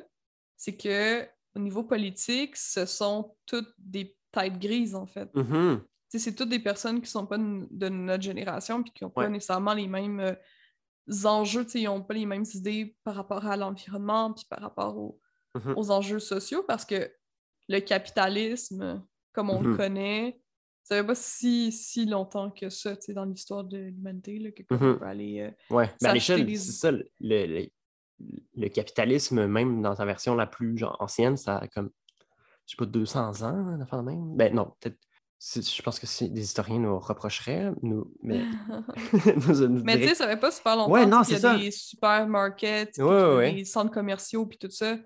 [0.56, 1.26] c'est que,
[1.56, 5.32] au niveau politique, ce sont toutes des têtes grises, en fait.
[5.34, 5.80] Mm-hmm
[6.18, 9.74] c'est toutes des personnes qui sont pas de notre génération puis qui n'ont pas nécessairement
[9.74, 10.34] les mêmes euh,
[11.24, 15.14] enjeux, ils n'ont pas les mêmes idées par rapport à l'environnement puis par rapport
[15.54, 15.74] mm-hmm.
[15.76, 17.10] aux enjeux sociaux parce que
[17.68, 19.76] le capitalisme, comme on le mm-hmm.
[19.76, 20.40] connaît,
[20.82, 24.98] ça fait pas si, si longtemps que ça dans l'histoire de l'humanité que mm-hmm.
[24.98, 25.40] peut aller.
[25.40, 27.68] Euh, ouais, mais à l'échelle, c'est ça, le,
[28.54, 31.90] le, capitalisme, même dans sa version la plus genre, ancienne, ça a comme,
[32.66, 34.36] je sais pas, 200 ans, hein, même.
[34.36, 34.98] Ben non, peut-être
[35.52, 38.40] je pense que si des historiens nous reprocheraient, nous, mais.
[39.84, 42.98] mais tu sais, ça fait pas super longtemps ouais, non, qu'il y a des supermarkets,
[42.98, 44.96] des centres commerciaux, puis tout ça.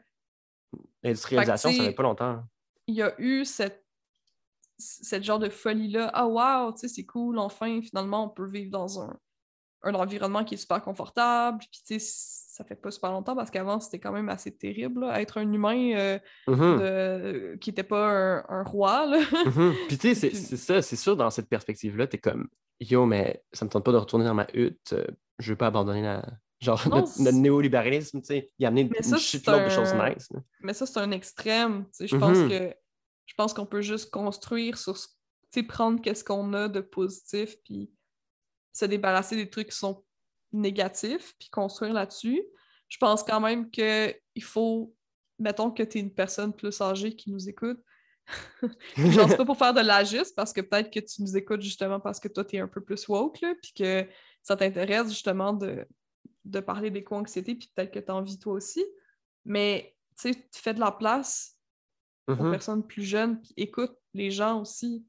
[1.03, 2.43] L'industrialisation, ça fait pas longtemps.
[2.86, 3.84] Il y a eu cette,
[4.78, 6.11] cette genre de folie-là.
[6.14, 9.18] Ah, wow, tu sais, c'est cool, enfin, finalement, on peut vivre dans un,
[9.82, 11.58] un environnement qui est super confortable.
[11.58, 12.06] Puis, tu sais,
[12.58, 15.92] ça fait pas super longtemps parce qu'avant, c'était quand même assez terrible, être un humain
[15.96, 16.18] euh,
[16.48, 17.58] mm-hmm.
[17.58, 19.06] qui n'était pas un, roi.
[19.06, 19.20] Là.
[19.20, 19.74] Mm-hmm.
[19.88, 22.48] Puis, tu sais, c'est ça, c'est sûr, dans cette perspective-là, tu es comme
[22.80, 25.06] Yo, mais ça me tente pas de retourner dans ma hutte, euh,
[25.38, 26.24] je veux pas abandonner la.
[26.60, 30.28] Genre, notre, néolibéralisme, tu sais, il a amené une shitload de choses nice.
[30.60, 31.84] Mais ça, c'est un extrême.
[31.84, 32.48] Tu sais, je pense mm-hmm.
[32.48, 32.74] que
[33.26, 35.06] je pense qu'on peut juste construire sur tu
[35.50, 37.92] sais, prendre qu'est-ce qu'on a de positif, puis
[38.72, 40.04] se débarrasser des trucs qui sont
[40.52, 42.42] négatifs, puis construire là-dessus.
[42.88, 44.94] Je pense quand même qu'il faut,
[45.38, 47.80] mettons que tu es une personne plus âgée qui nous écoute.
[48.96, 52.00] Genre, c'est pas pour faire de l'agiste, parce que peut-être que tu nous écoutes justement
[52.00, 54.06] parce que toi, tu es un peu plus woke, puis que
[54.42, 55.86] ça t'intéresse justement de,
[56.44, 58.84] de parler d'éco-anxiété, puis peut-être que tu as envie toi aussi.
[59.44, 61.58] Mais tu sais, tu fais de la place
[62.26, 62.50] aux mm-hmm.
[62.50, 65.06] personnes plus jeunes, puis écoute les gens aussi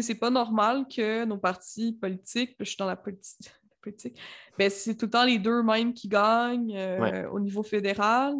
[0.00, 2.96] c'est pas normal que nos partis politiques, je suis dans la
[3.82, 4.18] politique,
[4.58, 8.34] ben, c'est tout le temps les deux mêmes qui gagnent euh, au niveau fédéral.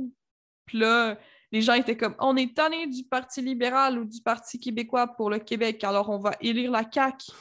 [0.66, 1.18] Puis là,
[1.50, 5.30] les gens étaient comme on est tanné du Parti libéral ou du Parti québécois pour
[5.30, 7.32] le Québec, alors on va élire la CAQ.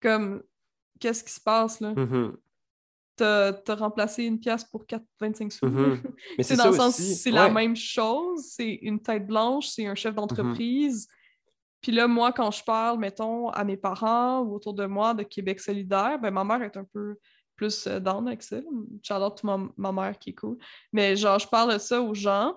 [0.00, 0.42] Comme,
[0.98, 1.92] qu'est-ce qui se passe là?
[1.92, 2.36] Mm-hmm.
[3.16, 5.66] T'as remplacé une pièce pour 4,25 sous.
[5.66, 6.02] Mm-hmm.
[6.38, 9.94] Mais c'est dans le sens c'est la même chose, c'est une tête blanche, c'est un
[9.94, 11.08] chef d'entreprise.
[11.82, 15.24] Puis là, moi, quand je parle, mettons, à mes parents ou autour de moi de
[15.24, 17.16] Québec solidaire, ben ma mère est un peu
[17.56, 18.58] plus euh, down avec ça.
[19.02, 20.56] Charlotte, ma, ma mère qui est cool.
[20.92, 22.56] Mais genre, je parle de ça aux gens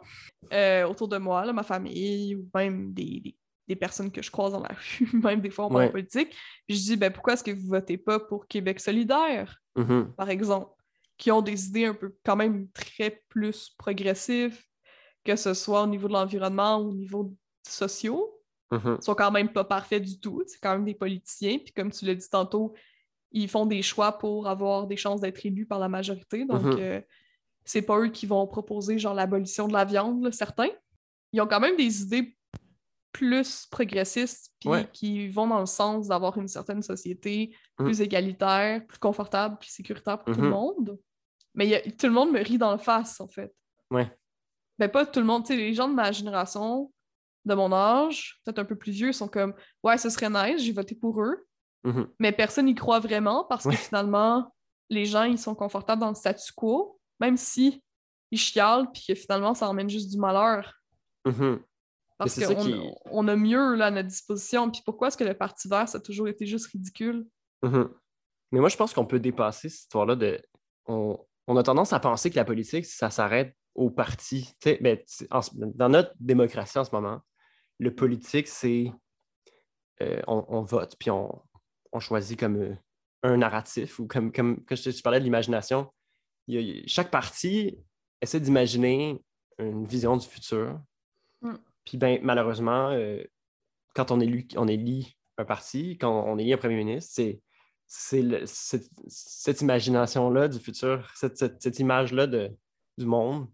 [0.54, 3.36] euh, autour de moi, là, ma famille, ou même des,
[3.80, 6.36] personnes que je croise dans la rue, même des fois en politique.
[6.68, 10.14] Puis je dis, ben pourquoi est-ce que vous votez pas pour Québec solidaire, mm-hmm.
[10.14, 10.72] par exemple,
[11.18, 14.62] qui ont des idées un peu quand même très plus progressives,
[15.24, 17.34] que ce soit au niveau de l'environnement ou au niveau
[17.68, 18.36] sociaux?
[18.72, 19.02] Mm-hmm.
[19.02, 20.44] sont quand même pas parfaits du tout.
[20.48, 21.60] C'est quand même des politiciens.
[21.60, 22.74] Puis comme tu l'as dit tantôt,
[23.32, 26.46] ils font des choix pour avoir des chances d'être élus par la majorité.
[26.46, 26.80] Donc, mm-hmm.
[26.80, 27.02] euh,
[27.64, 30.70] c'est pas eux qui vont proposer genre l'abolition de la viande, certains.
[31.34, 32.36] Ils ont quand même des idées
[33.12, 37.84] plus progressistes puis qui vont dans le sens d'avoir une certaine société mm.
[37.84, 40.98] plus égalitaire, plus confortable, plus sécuritaire pour tout le monde.
[41.54, 43.54] Mais tout le monde me rit dans le face, en fait.
[43.90, 44.12] Ouais.
[44.78, 45.44] Ben, pas tout le monde.
[45.44, 46.92] Tu sais, les gens de ma génération,
[47.46, 50.72] de mon âge, peut-être un peu plus vieux, sont comme Ouais, ce serait nice, j'ai
[50.72, 51.46] voté pour eux.
[51.86, 52.08] Mm-hmm.
[52.20, 54.52] Mais personne n'y croit vraiment parce que finalement,
[54.90, 57.84] les gens ils sont confortables dans le statu quo, même si
[58.32, 60.74] ils chialent puis que finalement ça emmène juste du malheur.
[61.26, 61.60] Mm-hmm.
[62.18, 64.72] Parce qu'on on a mieux là, à notre disposition.
[64.72, 67.28] Puis pourquoi est-ce que le Parti vert, ça a toujours été juste ridicule?
[67.64, 67.90] Mm-hmm.
[68.52, 70.42] Mais moi, je pense qu'on peut dépasser cette histoire-là de.
[70.88, 71.18] On,
[71.48, 74.54] on, a tendance à penser que la politique, ça s'arrête au parti.
[74.82, 74.98] Ben,
[75.52, 77.22] dans notre démocratie en ce moment,
[77.80, 78.92] le politique, c'est
[80.02, 81.42] euh, on, vote, puis on,
[82.00, 82.76] choisit comme euh,
[83.24, 85.90] un narratif, ou comme, comme quand je, parlais de l'imagination,
[86.86, 87.78] chaque parti
[88.22, 89.22] essaie d'imaginer
[89.58, 90.80] une vision du futur.
[91.42, 91.56] Mm.
[91.86, 93.24] Puis ben, malheureusement, euh,
[93.94, 97.42] quand on élit, on élit un parti, quand on élit un premier ministre, c'est
[97.88, 103.48] cette, cette imagination-là du futur, cette, cette- cette image-là du monde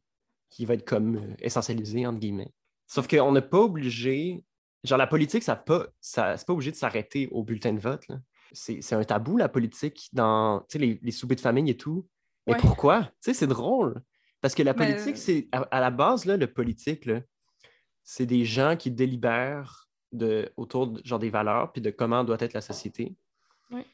[0.49, 2.51] qui va être comme essentialisée, entre guillemets.
[2.93, 4.43] Sauf qu'on n'est pas obligé,
[4.83, 8.05] genre la politique, ça pas, ça, c'est pas obligé de s'arrêter au bulletin de vote.
[8.09, 8.17] là.
[8.51, 12.05] C'est c'est un tabou, la politique, dans les, les soupers de famille et tout.
[12.47, 12.59] Mais Ouais.
[12.59, 13.03] pourquoi?
[13.03, 14.01] Tu sais, c'est drôle.
[14.41, 17.21] Parce que la Mais- politique, c'est à, à la base, là, le politique, là,
[18.03, 22.37] c'est des gens qui délibèrent de, autour de, genre, des valeurs puis de comment doit
[22.41, 23.15] être la société.
[23.69, 23.85] Ouais.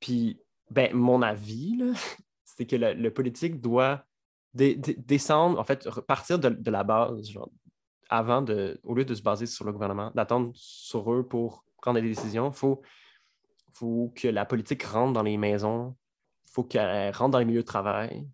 [0.00, 0.40] Puis,
[0.70, 1.92] ben, mon avis, là,
[2.44, 4.04] c'est que le, le politique doit
[4.52, 7.48] dé- dé- descendre, en fait, repartir de, de la base, genre,
[8.08, 12.00] avant de, au lieu de se baser sur le gouvernement, d'attendre sur eux pour prendre
[12.00, 12.82] des décisions, il faut,
[13.72, 15.96] faut que la politique rentre dans les maisons,
[16.46, 18.26] il faut qu'elle rentre dans les milieux de travail.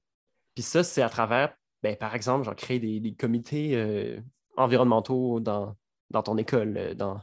[0.55, 4.21] Puis ça, c'est à travers, ben, par exemple, genre, créer des, des comités euh,
[4.57, 5.77] environnementaux dans,
[6.11, 7.21] dans ton école, euh, dans,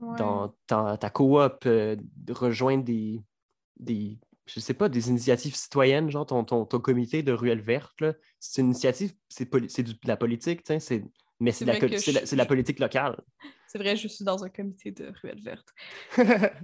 [0.00, 0.18] Ouais.
[0.18, 1.96] dans ta, ta coop, euh,
[2.28, 3.22] rejoindre des,
[3.76, 8.02] des, je sais pas, des initiatives citoyennes, genre ton, ton, ton comité de ruelle verte,
[8.40, 11.04] c'est une initiative, c'est de la politique, c'est-
[11.40, 13.20] mais c'est la, la, politique locale.
[13.68, 15.68] C'est vrai, je suis dans un comité de ruelle verte.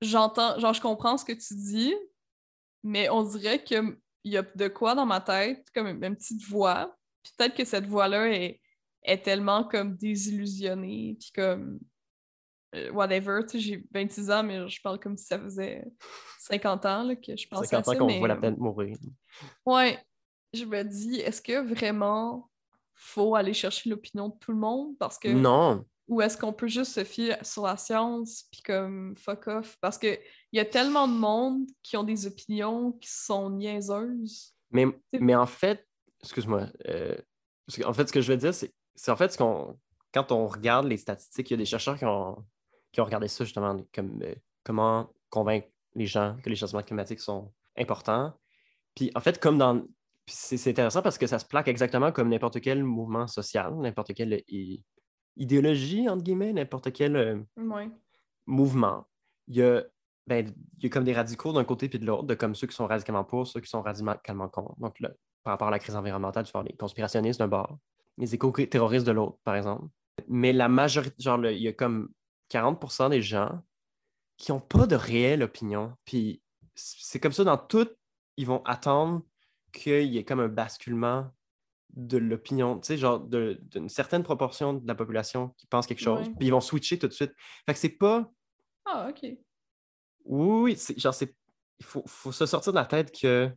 [0.00, 1.94] J'entends, genre, je comprends ce que tu dis,
[2.84, 6.44] mais on dirait qu'il y a de quoi dans ma tête, comme une, une petite
[6.44, 6.96] voix.
[7.24, 8.60] Puis peut-être que cette voix-là est,
[9.02, 11.80] est tellement comme désillusionnée, puis comme
[12.74, 13.40] euh, whatever.
[13.42, 15.84] Tu sais, j'ai 26 ans, mais je parle comme si ça faisait
[16.40, 18.58] 50 ans là, que je pensais 50 à ans qu'on mais, voit la euh, planète
[18.58, 18.96] mourir.
[19.64, 19.98] Ouais,
[20.52, 22.50] je me dis, est-ce que vraiment
[22.98, 24.96] faut aller chercher l'opinion de tout le monde?
[24.98, 25.28] Parce que.
[25.28, 29.76] Non, Ou est-ce qu'on peut juste se fier sur la science puis comme fuck off?
[29.80, 30.18] Parce que
[30.52, 34.54] il y a tellement de monde qui ont des opinions qui sont niaiseuses.
[34.70, 35.86] mais, mais en fait,
[36.22, 37.16] excuse-moi, euh,
[37.84, 39.78] en fait, ce que je veux dire, c'est c'est en fait ce qu'on,
[40.12, 42.44] quand on regarde les statistiques, il y a des chercheurs qui ont,
[42.92, 44.34] qui ont regardé ça justement, comme euh,
[44.64, 48.34] comment convaincre les gens que les changements climatiques sont importants.
[48.94, 49.82] Puis en fait, comme dans.
[50.28, 54.12] Puis C'est intéressant parce que ça se plaque exactement comme n'importe quel mouvement social, n'importe
[54.12, 54.42] quelle
[55.38, 57.88] idéologie, entre guillemets, n'importe quel euh, Ouais.
[58.44, 59.06] mouvement.
[59.46, 59.82] Il y a,
[60.26, 62.66] ben, il y a comme des radicaux d'un côté puis de l'autre, de comme ceux
[62.66, 64.78] qui sont radicalement pour, ceux qui sont radicalement contre.
[64.78, 65.12] Donc, là,
[65.44, 67.78] par rapport à la crise environnementale, tu vas avoir les conspirationnistes d'un bord,
[68.18, 69.86] les éco-terroristes de l'autre, par exemple.
[70.28, 72.10] Mais la majorité, genre, il y a comme
[72.50, 73.62] 40% des gens
[74.36, 75.94] qui n'ont pas de réelle opinion.
[76.04, 76.42] Puis
[76.74, 77.88] c'est comme ça dans tout,
[78.36, 79.22] ils vont attendre
[79.72, 81.30] qu'il y ait comme un basculement
[81.94, 86.28] de l'opinion, tu sais, genre d'une certaine proportion de la population qui pense quelque chose,
[86.38, 87.32] puis ils vont switcher tout de suite.
[87.66, 88.30] Fait que c'est pas.
[88.84, 89.20] Ah, ok.
[90.24, 91.34] Oui, oui, c'est genre, c'est.
[91.80, 93.50] Il faut, faut se sortir de la tête que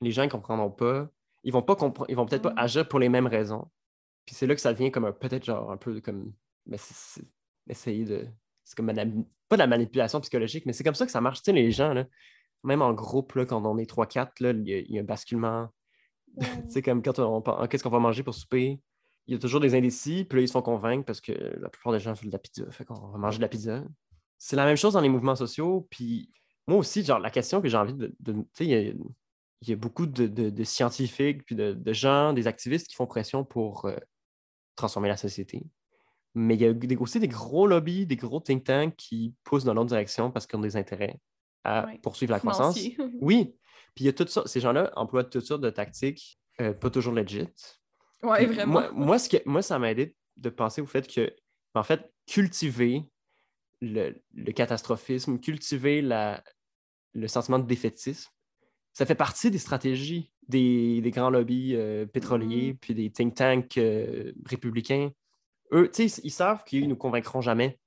[0.00, 1.08] les gens ne comprendront pas.
[1.44, 2.08] Ils vont pas comprendre.
[2.08, 2.54] Ils vont peut-être Mm.
[2.54, 3.70] pas agir pour les mêmes raisons.
[4.24, 6.32] Puis c'est là que ça devient comme un peut-être genre un peu comme.
[6.66, 7.26] Mais c'est- c'est
[7.68, 8.28] essayer de.
[8.64, 9.04] C'est comme la-
[9.48, 11.38] pas de la manipulation psychologique, mais c'est comme ça que ça marche.
[11.42, 12.06] Tu sais, les gens, là,
[12.64, 15.02] même en groupe, là, quand on est 3-4, là, il y, a- il y a
[15.02, 15.68] un basculement.
[16.40, 18.80] tu sais, comme quand on pense qu'est-ce qu'on va manger pour souper,
[19.26, 21.68] il y a toujours des indécis, puis là, ils se font convaincre parce que la
[21.68, 22.70] plupart des gens veulent de la pizza.
[22.70, 23.84] Fait qu'on va manger de la pizza.
[24.38, 25.86] C'est la même chose dans les mouvements sociaux.
[25.90, 26.30] Puis
[26.66, 28.14] moi aussi, genre, la question que j'ai envie de.
[28.20, 31.54] de- tu sais, il y a, il y a beaucoup de, de- de scientifiques, puis
[31.54, 33.96] de, gens, des activistes qui font pression pour euh,
[34.74, 35.62] transformer la société.
[36.34, 39.74] Mais il y a aussi des gros lobbies, des gros think tanks qui poussent dans
[39.74, 41.20] l'autre direction parce qu'ils ont des intérêts
[41.64, 41.98] à Ouais.
[42.02, 42.76] poursuivre la croissance.
[43.20, 43.54] Oui.
[43.94, 44.42] Puis il y a tout ça.
[44.46, 47.46] Ces gens-là emploient toutes sortes de tactiques, euh, pas toujours legit.
[48.20, 48.72] Puis vraiment.
[48.72, 51.34] Moi, moi, ce que- moi, ça m'a aidé de penser au fait que,
[51.74, 53.02] en fait, cultiver
[53.80, 56.42] le, le catastrophisme, cultiver la,
[57.14, 58.30] le sentiment de défaitisme,
[58.92, 63.78] ça fait partie des stratégies des, des grands lobbies euh, pétroliers, puis des think tanks
[63.78, 65.10] euh, républicains.
[65.72, 67.78] Eux, tu sais, ils savent qu'ils nous convaincront jamais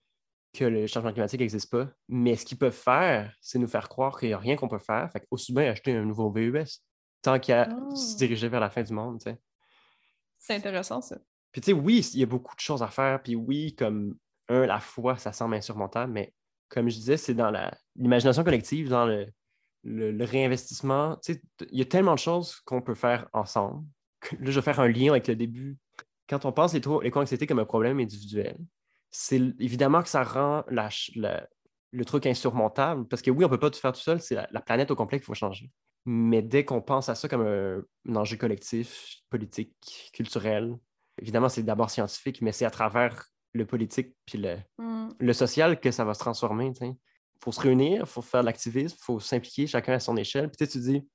[0.57, 4.17] que le changement climatique n'existe pas, mais ce qu'ils peuvent faire, c'est nous faire croire
[4.19, 5.09] qu'il n'y a rien qu'on peut faire.
[5.11, 6.81] Fait aussi bien acheter un nouveau VUS,
[7.21, 7.95] tant qu'à Ah.
[7.95, 9.37] se diriger vers la fin du monde, tu sais.
[10.39, 11.17] C'est intéressant, ça.
[11.51, 13.21] Puis tu sais, oui, il y a beaucoup de choses à faire.
[13.23, 14.15] Puis oui, comme
[14.49, 16.33] un, la foi, ça semble insurmontable, mais
[16.69, 17.51] comme je disais, c'est dans
[17.95, 19.27] l'imagination collective, dans le,
[19.83, 21.15] le- le réinvestissement.
[21.23, 21.41] Tu sais,
[21.71, 23.85] il y a tellement de choses qu'on peut faire ensemble.
[24.39, 25.77] Là, je vais faire un lien avec le début.
[26.27, 28.57] Quand on pense l'éco- l'éco-anxiété comme un problème individuel,
[29.17, 31.47] c'est évidemment que ça rend la ch- la-
[31.91, 33.07] le truc insurmontable.
[33.07, 34.91] Parce que oui, on ne peut pas tout faire tout seul, c'est la, la planète
[34.91, 35.71] au complet qu'il faut changer.
[36.05, 40.75] Mais dès qu'on pense à ça comme un, un enjeu collectif, politique, culturel,
[41.21, 44.57] évidemment, c'est d'abord scientifique, mais c'est à travers le politique puis le,
[45.19, 46.71] le social que ça va se transformer.
[46.81, 46.95] Il
[47.41, 50.49] faut se réunir, il faut faire de l'activisme, il faut s'impliquer chacun à son échelle.
[50.51, 51.07] Puis tu dis,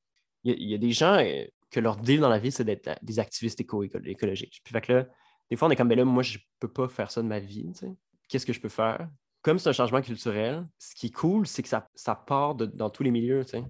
[0.44, 2.51] il y, a- il y a des gens euh, que leur deal dans la vie,
[2.51, 4.61] c'est d'être euh, des activistes éco-écologiques.
[4.64, 5.07] Puis fait que là,
[5.51, 7.40] des fois, on est comme, ben là, moi, je peux pas faire ça de ma
[7.40, 7.66] vie.
[7.72, 7.94] tu sais.
[8.28, 9.09] qu'est-ce que je peux faire?
[9.42, 12.66] Comme c'est un changement culturel, ce qui est cool, c'est que ça, ça part de-
[12.66, 13.44] dans tous les milieux.
[13.44, 13.64] tu sais.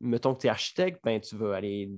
[0.00, 1.90] Mettons que tu es architecte, ben, tu vas aller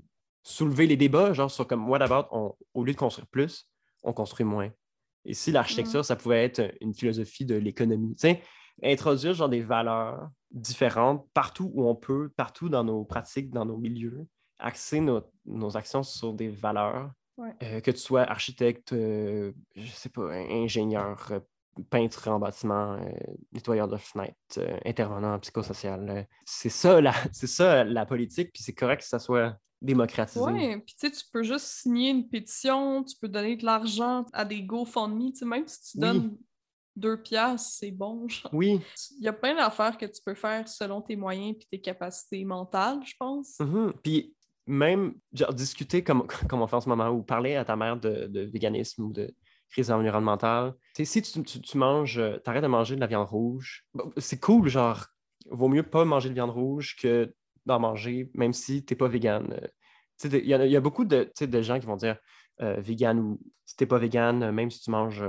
[0.43, 3.71] soulever les débats, genre sur comme, about, on- au lieu de construire plus,
[4.03, 4.71] on construit moins.
[5.25, 8.43] Et si l'architecture, ça pouvait être une philosophie de l'économie, tu sais,
[8.83, 13.77] introduire genre des valeurs différentes partout où on peut, partout dans nos pratiques, dans nos
[13.77, 14.27] milieux,
[14.59, 17.11] axer nos, nos actions sur des valeurs,
[17.41, 17.55] Ouais.
[17.63, 21.41] Euh, que tu sois architecte, euh, je sais pas, in- ingénieur, euh,
[21.89, 23.09] peintre en bâtiment, euh,
[23.53, 24.35] nettoyeur de fenêtres,
[24.85, 26.11] intervenant psychosocial.
[26.11, 30.45] euh, c'est ça, la, c'est ça la politique, puis c'est correct que ça soit démocratisé.
[30.45, 34.27] Ouais, puis tu sais, tu peux juste signer une pétition, tu peux donner de l'argent
[34.35, 36.01] à des GoFundMe, tu sais, même si tu Oui.
[36.03, 36.37] donnes
[36.97, 38.29] deux piastres, c'est bon.
[38.29, 38.53] genre.
[38.53, 38.79] Oui,
[39.19, 42.45] Il y a plein d'affaires que tu peux faire selon tes moyens et tes capacités
[42.45, 43.59] mentales, je pense.
[43.61, 43.95] Mhm.
[44.03, 44.35] Puis
[44.67, 47.99] même genre, discuter comme, comme on fait en ce moment, ou parler à ta mère
[47.99, 49.35] de, de véganisme ou de
[49.71, 50.75] crise environnementale.
[51.01, 53.85] Si tu, tu, tu manges, euh, t'arrêtes de manger de la viande rouge,
[54.17, 55.07] c'est cool, genre,
[55.51, 57.33] vaut mieux pas manger de viande rouge que
[57.67, 59.53] d'en manger, même si t'es pas vegan.
[59.53, 59.67] Euh,
[60.25, 62.19] Il y, a- il y a beaucoup de, de gens qui vont dire
[62.61, 65.25] euh, vegan ou si t'es pas vegan, euh, même si tu manges,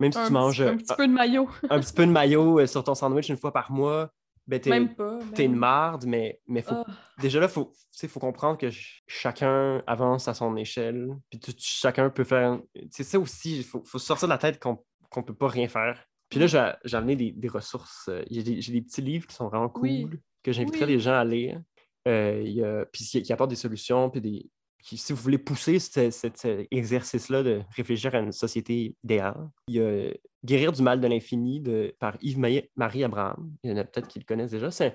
[0.00, 1.48] même si un, tu petit, manges un petit peu de maillot.
[1.70, 4.10] un petit peu de maillot sur ton sandwich une fois par mois,
[4.48, 5.18] ben t'es Même pas.
[5.34, 6.86] t'es une marde, mais, mais faut Ah,
[7.20, 7.70] déjà là, il faut,
[8.08, 11.08] faut comprendre que ch- chacun avance à son échelle.
[11.30, 12.58] Puis tout- chacun peut faire.
[12.90, 14.78] C'est ça aussi, il faut, faut sortir de la tête qu'on
[15.16, 16.02] ne peut pas rien faire.
[16.30, 18.08] Puis là, j'ai j'ai amené des, des ressources.
[18.08, 20.08] euh, J'ai des, j'ai des petits livres qui sont vraiment cool, Oui.
[20.42, 20.92] que j'inviterais Oui.
[20.92, 21.60] les gens à lire.
[22.06, 24.50] Euh, il y a- puis qui, qui apportent des solutions, puis des.
[24.96, 29.74] Si vous voulez pousser ce- ce- cet exercice-là de réfléchir à une société idéale, il
[29.74, 30.10] y a
[30.44, 31.62] Guérir du mal de l'infini
[31.98, 33.52] par Yves-Marie Abraham.
[33.64, 34.70] Il y en a peut-être qui le connaissent déjà.
[34.70, 34.94] C'est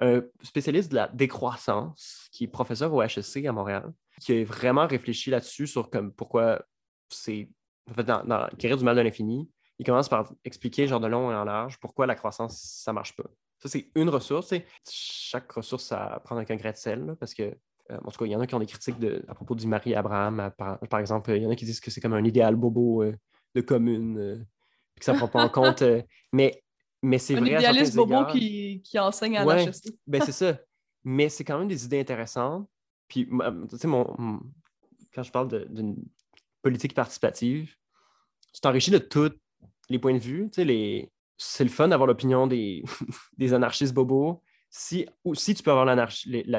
[0.00, 4.86] un spécialiste de la décroissance qui est professeur au HEC à Montréal, qui a vraiment
[4.86, 6.62] réfléchi là-dessus sur comme pourquoi
[7.08, 7.48] c'est.
[7.90, 11.32] En fait, dans, Guérir du mal de l'infini, il commence par expliquer, genre de long
[11.32, 13.24] et en large, pourquoi la croissance, ça marche pas.
[13.58, 14.52] Ça, c'est une ressource.
[14.88, 17.54] Chaque ressource prendre avec un grain de sel, là, parce que, euh,
[17.90, 19.66] en tout cas, il y en a qui ont des critiques de- à propos du
[19.66, 20.50] Marie Abraham.
[20.56, 23.02] Par, par exemple, il y en a qui disent que c'est comme un idéal bobo
[23.02, 23.14] euh,
[23.54, 24.36] de commune, euh,
[24.94, 25.82] puis que ça ne prend pas en compte.
[25.82, 26.02] euh,
[26.32, 26.62] mais
[27.02, 27.54] mais c'est un vrai.
[27.56, 28.32] à idéaliste bobo égards.
[28.32, 29.68] qui, qui enseigne à Ouais.
[30.06, 30.58] Ben, c'est ça.
[31.04, 32.68] Mais c'est quand même des idées intéressantes.
[33.08, 34.40] Puis, moi, tu sais, mon, mon-
[35.12, 35.96] quand je parle d'une
[36.62, 37.74] politique participative,
[38.54, 39.32] tu t'enrichis de tous
[39.90, 40.44] les points de vue.
[40.50, 41.10] Tu sais, les...
[41.36, 42.84] C'est le fun d'avoir l'opinion des...
[43.36, 44.40] des anarchistes bobos.
[44.70, 45.84] Si, ou si tu peux avoir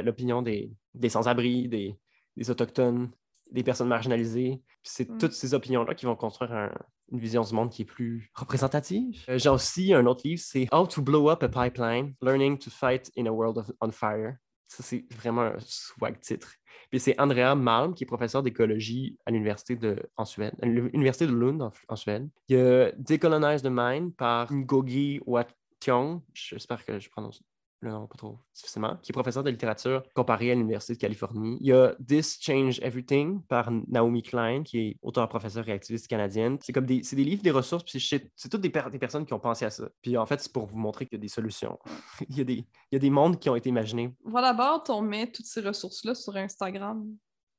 [0.04, 1.96] l'opinion des, des sans-abri, des...
[2.38, 3.12] des autochtones,
[3.52, 4.62] des personnes marginalisées.
[4.82, 5.18] C'est Mm.
[5.20, 6.72] toutes ces opinions-là qui vont construire un-
[7.12, 9.24] une vision du monde qui est plus représentative.
[9.30, 12.70] Euh, J'ai aussi un autre livre, c'est How to Blow Up a Pipeline, Learning to
[12.72, 14.36] Fight in a World of, on Fire.
[14.68, 16.52] Ça, c'est vraiment un swag titre.
[16.90, 21.28] Puis c'est Andrea Malm, qui est professeur d'écologie à l'université de, en Suède, à l'université
[21.28, 22.28] de Lund en, en Suède.
[22.50, 27.44] Il y a Decolonize the Mind par Ngogi Watyong, j'espère que je prononce
[27.92, 31.58] nom pas trop difficilement, qui est professeur de littérature comparée à l'Université de Californie.
[31.60, 36.58] Il y a This Change Everything par Naomi Klein, qui est auteur-professeure et activiste canadienne.
[36.62, 39.00] C'est comme des, c'est des livres, des ressources, puis c'est c'est toutes des, per- des
[39.00, 39.90] personnes qui ont pensé à ça.
[40.02, 41.80] Puis en fait, c'est pour vous montrer qu'il y a des solutions.
[42.30, 44.14] il, y a des, il y a des mondes qui ont été imaginés.
[44.26, 47.06] Va d'abord, on met toutes ces ressources-là sur Instagram.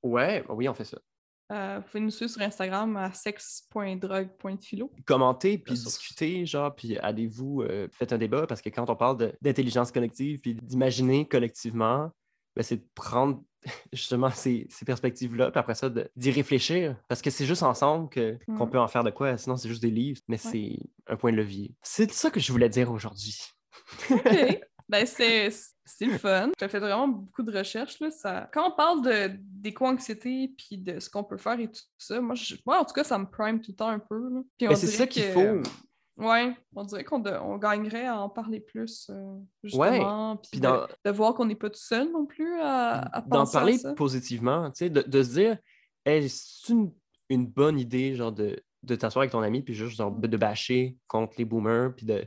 [0.03, 0.99] Ouais, bah oui, on fait ça.
[1.53, 4.91] Euh, vous pouvez nous suivre sur Instagram à sexe.drogue.philo.
[5.07, 9.33] Commentez, puis discutez, genre, puis allez-vous, euh, faites un débat, parce que quand on parle
[9.43, 12.11] d'intelligence collective, puis d'imaginer collectivement,
[12.57, 13.43] ben, c'est de prendre
[13.93, 18.39] justement ces, ces perspectives-là, puis après ça, d'y réfléchir, parce que c'est juste ensemble que-
[18.57, 20.77] qu'on peut en faire de quoi, sinon c'est juste des livres, mais c'est
[21.07, 21.75] un point de levier.
[21.83, 23.39] C'est ça que je voulais dire aujourd'hui.
[24.11, 24.61] OK.
[24.89, 25.49] ben, c'est
[26.01, 26.51] le fun.
[26.61, 27.99] J'ai fait vraiment beaucoup de recherches.
[28.01, 28.11] Là.
[28.11, 28.49] Ça...
[28.53, 32.35] Quand on parle de d'éco-anxiété puis de ce qu'on peut faire et tout ça, moi,
[32.35, 34.29] je- moi, en tout cas, ça me prime tout le temps un peu.
[34.31, 34.41] là.
[34.59, 35.63] Puis Mais c'est ça qu'il faut.
[36.17, 40.37] Ouais, on dirait qu'on de- on gagnerait à en parler plus, euh, justement.
[40.37, 43.79] Puis de, voir qu'on n'est pas tout seul non plus à, à d'en parler à
[43.79, 43.95] ça.
[43.95, 45.59] positivement, tu sais, de, de se dire,
[46.07, 46.93] hey, c'est une,
[47.31, 50.97] une bonne idée, genre, de, de t'asseoir avec ton ami, puis juste, genre, de bâcher
[51.09, 52.25] contre les boomers, puis de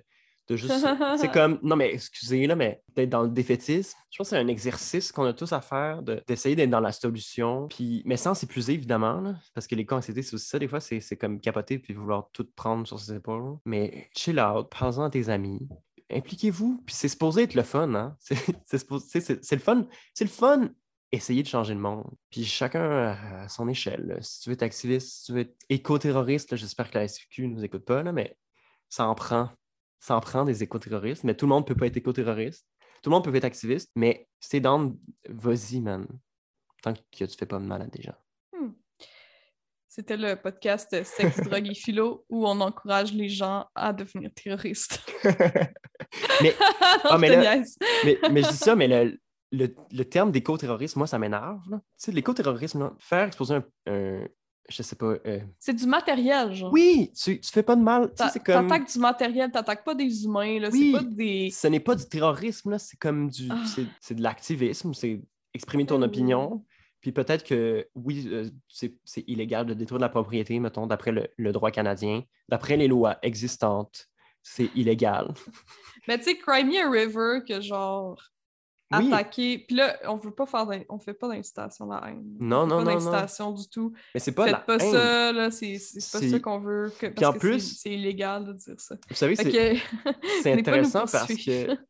[0.55, 0.73] juste.
[1.17, 4.41] c'est comme, non, mais excusez, là, mais d'être dans le défaitisme, je pense que c'est
[4.41, 8.17] un exercice qu'on a tous à faire, de- d'essayer d'être dans la solution, puis, mais
[8.17, 11.39] sans s'épuiser, évidemment, là, parce que les anxiétés, c'est aussi ça, des fois, c'est comme
[11.41, 13.57] capoter, puis vouloir tout prendre sur ses épaules.
[13.65, 15.67] Mais chill out, parle-en à tes amis.
[16.09, 18.15] Impliquez-vous, puis c'est supposé être le fun, hein?
[18.65, 19.85] C'est le fun.
[20.13, 20.69] C'est le fun
[21.11, 22.05] essayer de changer le monde.
[22.29, 24.17] Puis chacun à son échelle.
[24.21, 27.55] Si tu veux être activiste, si tu veux être éco-terroriste, j'espère que la SQ ne
[27.55, 28.37] nous écoute pas, là, mais
[28.89, 29.49] ça en prend.
[29.99, 32.65] Ça en prend des éco-terroristes, mais tout le monde ne peut pas être éco-terroriste.
[33.01, 34.97] Tout le monde peut être activiste, mais t'es down,
[35.29, 36.07] vas-y, man.
[36.81, 38.15] Tant que tu fais pas de mal à des gens.
[38.53, 38.71] Hmm.
[39.87, 45.01] C'était le podcast Sexe, drogue et philo où on encourage les gens à devenir terroristes.
[46.41, 46.55] mais,
[47.03, 47.61] Ah, mais là-
[48.05, 49.19] mais, mais je dis ça, mais le,
[49.51, 51.61] le, le terme d'éco-terrorisme, moi, ça m'énerve.
[51.69, 54.27] Tu sais, l'éco-terrorisme, faire exploser un, un-
[54.69, 55.15] je sais pas.
[55.25, 56.71] euh, C'est du matériel, genre.
[56.73, 58.11] Oui, tu, tu fais pas de mal.
[58.17, 58.67] Tu sais, comme.
[58.67, 60.69] T'attaques du matériel, t'attaques pas des humains, là.
[60.71, 60.91] Oui.
[60.91, 61.49] Pas des.
[61.51, 63.47] Ce n'est pas du terrorisme, là, c'est comme du.
[63.49, 63.63] Ah.
[64.01, 65.21] c'est- de l'activisme, c'est
[65.53, 66.05] exprimer ton Oui.
[66.07, 66.65] opinion.
[66.99, 71.11] Puis peut-être que, oui, euh, c'est c'est illégal de détruire de la propriété, mettons, d'après
[71.11, 72.23] le, le droit canadien.
[72.49, 74.07] D'après les lois existantes,
[74.41, 75.33] c'est illégal.
[76.07, 78.21] Mais tu sais, Crimea River, que genre.
[78.91, 79.07] Oui.
[79.13, 79.59] Attaquer.
[79.67, 82.23] Puis là, on veut pas faire on fait pas d'incitation à la haine.
[82.39, 83.11] Non, non, pas non, non.
[83.11, 83.91] d'incitation du tout.
[84.13, 84.91] Mais c'est pas Faites la pas haine.
[84.93, 85.51] ça, là.
[85.51, 86.93] C'est c'est pas ça qu'on veut.
[86.97, 88.95] Que, parce en que plus- c'est- c'est illégal de dire ça.
[89.09, 90.11] Vous savez, c'est que-
[90.43, 91.77] c'est pas intéressant parce que.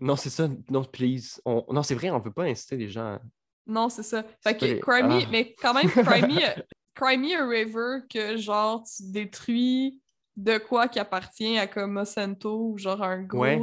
[0.00, 0.48] Non, c'est ça.
[0.70, 1.40] Non, please.
[1.44, 3.14] On- Non, c'est vrai, on veut pas inciter les gens.
[3.14, 3.20] à-
[3.66, 4.22] Non, c'est ça.
[4.22, 5.28] Fait pas que Crimea, Ah.
[5.32, 6.54] mais quand même, Crimea,
[6.94, 10.00] Crimea River, que genre tu détruis
[10.36, 13.40] de quoi qui appartient à comme Monsanto ou genre un gros.
[13.40, 13.60] Ouais.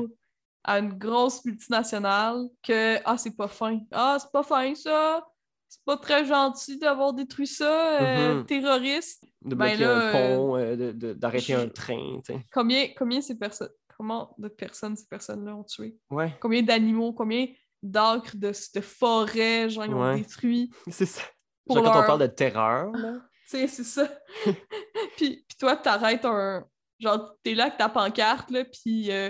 [0.67, 3.79] À une grosse multinationale que ah c'est pas fin.
[3.91, 5.25] Ah, c'est pas fin ça.
[5.67, 8.45] C'est pas très gentil d'avoir détruit ça, euh, Mhm.
[8.45, 9.23] terroriste.
[9.41, 12.19] De Ben bloquer là, un pont, euh, de- de- d'arrêter je- un train.
[12.53, 15.97] Combien, combien ces personnes, comment de personnes ces personnes-là ont tué?
[16.09, 17.47] Ouais, Combien d'animaux, combien
[17.83, 20.17] d'acres de, de forêts, genre, ils ont Ouais.
[20.17, 20.71] détruit?
[20.89, 21.21] c'est ça.
[21.67, 23.13] Genre, quand on parle de terreur, là.
[23.47, 24.09] C'est ça.
[25.17, 26.65] puis, puis toi, t'arrêtes un.
[26.99, 29.29] Genre, t'es là avec ta pancarte, là, puis euh,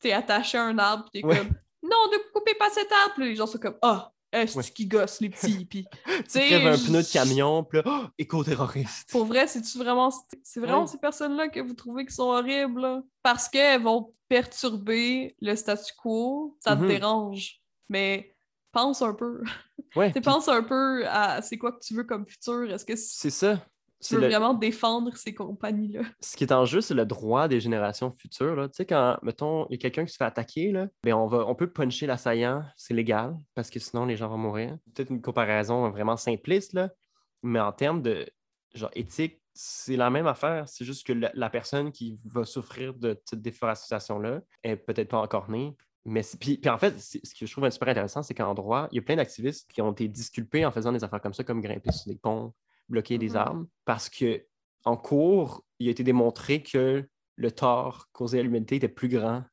[0.00, 1.38] t'es attaché à un arbre, puis t'es Ouais.
[1.38, 1.52] comme
[1.84, 3.14] Non, ne coupez pas cet arbre!
[3.16, 4.64] Puis les gens sont comme Ah, est-ce Ouais.
[4.64, 5.64] qui gosse, les petits?
[5.70, 9.10] Puis, Tu sais, crèves un pneu de camion, puis là, oh, éco-terroriste.
[9.10, 10.10] pour vrai, c'est-tu vraiment.
[10.44, 10.86] C'est vraiment Ouais.
[10.86, 13.02] ces personnes-là que vous trouvez qui sont horribles, là?
[13.22, 16.88] Parce qu'elles vont perturber le statu quo, ça te Mhm.
[16.88, 17.60] dérange.
[17.88, 18.34] Mais
[18.72, 19.42] pense un peu.
[19.96, 22.70] Ouais, Tu sais, puis pense un peu à c'est quoi que tu veux comme futur.
[22.72, 23.58] Est-ce que c'est ça.
[24.02, 26.02] Tu veux le- vraiment défendre ces compagnies-là?
[26.20, 28.56] Ce qui est en jeu, c'est le droit des générations futures.
[28.56, 28.68] là.
[28.68, 31.26] Tu sais, quand, mettons, il y a quelqu'un qui se fait attaquer, là, ben on,
[31.26, 34.76] va, on peut puncher l'assaillant, c'est légal, parce que sinon, les gens vont mourir.
[34.94, 36.90] Peut-être une comparaison vraiment simpliste, là,
[37.42, 38.26] mais en termes de
[38.74, 40.66] genre éthique, c'est la même affaire.
[40.68, 45.18] C'est juste que la, la personne qui va souffrir de cette déforestation-là est peut-être pas
[45.18, 45.76] encore née.
[46.04, 48.96] Mais puis, puis en fait, ce que je trouve super intéressant, c'est qu'en droit, il
[48.96, 51.60] y a plein d'activistes qui ont été disculpés en faisant des affaires comme ça, comme
[51.60, 52.52] grimper sur des ponts,
[52.88, 53.36] bloquer des Mhm.
[53.36, 54.44] arbres, parce que
[54.84, 59.44] en cours, il a été démontré que le tort causé à l'humanité était plus grand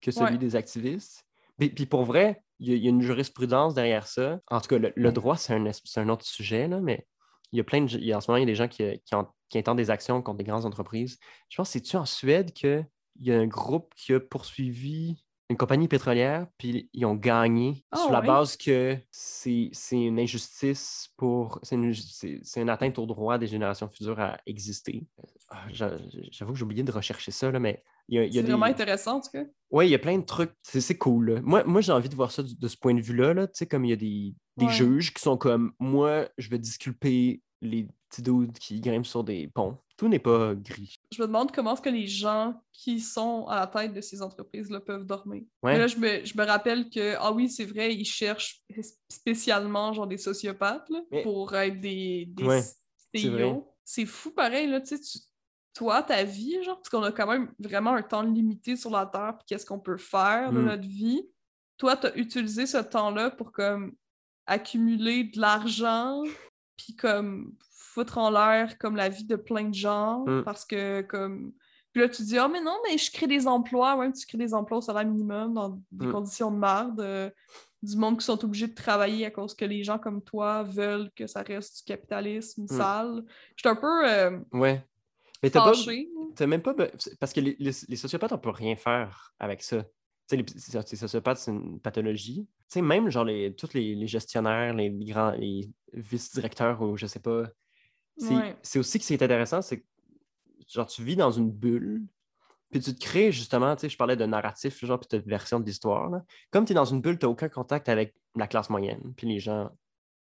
[0.00, 0.38] que celui Ouais.
[0.38, 1.24] des activistes.
[1.58, 4.40] Puis, puis pour vrai, il y, a, il y a une jurisprudence derrière ça.
[4.50, 7.06] En tout cas, le, le droit, c'est un, autre sujet, là, mais
[7.52, 7.90] il y a plein de.
[7.90, 9.58] il y a- en ce moment, il y a des gens qui, qui, ont- qui
[9.58, 11.18] intentent des actions contre des grandes entreprises.
[11.48, 12.86] Je pense, c'est-tu en Suède qu'il
[13.20, 17.98] y a un groupe qui a poursuivi une compagnie pétrolière, puis ils ont gagné Ah
[17.98, 18.26] sur la ouais?
[18.26, 21.60] base que c'est une injustice pour.
[21.62, 25.06] C'est une, atteinte au droit des générations futures à exister.
[25.50, 25.98] Ah, j'a-
[26.30, 28.40] J'avoue que j'ai oublié de rechercher ça, là, mais C'est des.
[28.40, 29.44] vraiment intéressant, en tout cas.
[29.70, 30.52] Oui, il y a plein de trucs.
[30.62, 31.30] C'est cool.
[31.34, 31.40] là.
[31.42, 33.34] Moi, moi j'ai envie de voir ça de ce point de vue-là.
[33.34, 33.46] là.
[33.46, 34.72] Tu sais, comme il y a des, des Ouais.
[34.72, 39.48] juges qui sont comme moi, je vais disculper les petits dudes qui grimpent sur des
[39.48, 39.78] ponts.
[39.96, 40.96] Tout n'est pas gris.
[41.12, 44.20] Je me demande comment est-ce que les gens qui sont à la tête de ces
[44.22, 45.44] entreprises-là peuvent dormir.
[45.62, 45.78] Ouais.
[45.78, 48.60] Là, je me, je me rappelle que, ah oui, c'est vrai, ils cherchent
[49.08, 52.62] spécialement genre des sociopathes là, Mais- pour être des, des Ouais,
[53.14, 53.30] CEO.
[53.32, 53.60] vrai.
[53.84, 55.20] C'est fou pareil, là, tu sais,
[55.74, 59.06] toi, ta vie, genre, parce qu'on a quand même vraiment un temps limité sur la
[59.06, 60.64] Terre, puis qu'est-ce qu'on peut faire de Mm.
[60.66, 61.22] notre vie.
[61.76, 63.92] Toi, tu as utilisé ce temps-là pour comme
[64.46, 66.22] accumuler de l'argent,
[66.76, 70.42] puis comme foutre en l'air comme la vie de plein de gens, Mm.
[70.44, 71.52] parce que comme...
[71.92, 74.38] Puis là, tu dis, ah, mais non, mais je crée des emplois, ouais, tu crées
[74.38, 76.12] des emplois au salaire minimum dans des Mm.
[76.12, 77.30] conditions de merde, euh,
[77.82, 81.10] du monde qui sont obligés de travailler à cause que les gens comme toi veulent
[81.14, 83.22] que ça reste du capitalisme sale.
[83.56, 84.84] Je suis un peu euh, Ouais.
[85.42, 85.74] Mais t'as pas.
[85.74, 86.08] fâchée.
[86.34, 86.74] T'as même pas.
[87.20, 89.84] Parce que les, les- les sociopathes, on peut rien faire avec ça.
[90.28, 92.46] Tu les, sociopathes, c'est une pathologie.
[92.46, 97.06] Tu sais, même genre les, tous les, les gestionnaires, les, grands, les vice-directeurs ou je
[97.06, 97.44] sais pas.
[98.16, 98.56] C'est Ouais.
[98.76, 99.84] aussi que c'est intéressant, c'est que
[100.68, 102.06] genre tu vis dans une bulle,
[102.70, 105.60] puis tu te crées justement, tu sais, je parlais de narratif, genre, puis de version
[105.60, 106.10] de l'histoire.
[106.50, 109.28] Comme tu es dans une bulle, tu n'as aucun contact avec la classe moyenne, puis
[109.28, 109.70] les gens,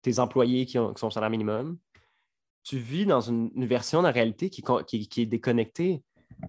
[0.02, 1.76] tes employés qui, ont, qui sont au salaire minimum.
[2.62, 6.02] Tu vis dans une, une version de la réalité qui, qui, qui est déconnectée.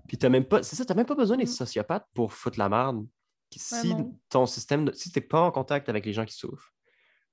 [0.08, 1.47] Puis t'as même pas, c'est ça, tu même pas besoin des Mm.
[1.47, 3.08] sociopathes pour foutre la merde.
[3.58, 3.95] Si
[4.30, 6.74] ton système, de- si tu n'es pas en contact avec les gens qui souffrent,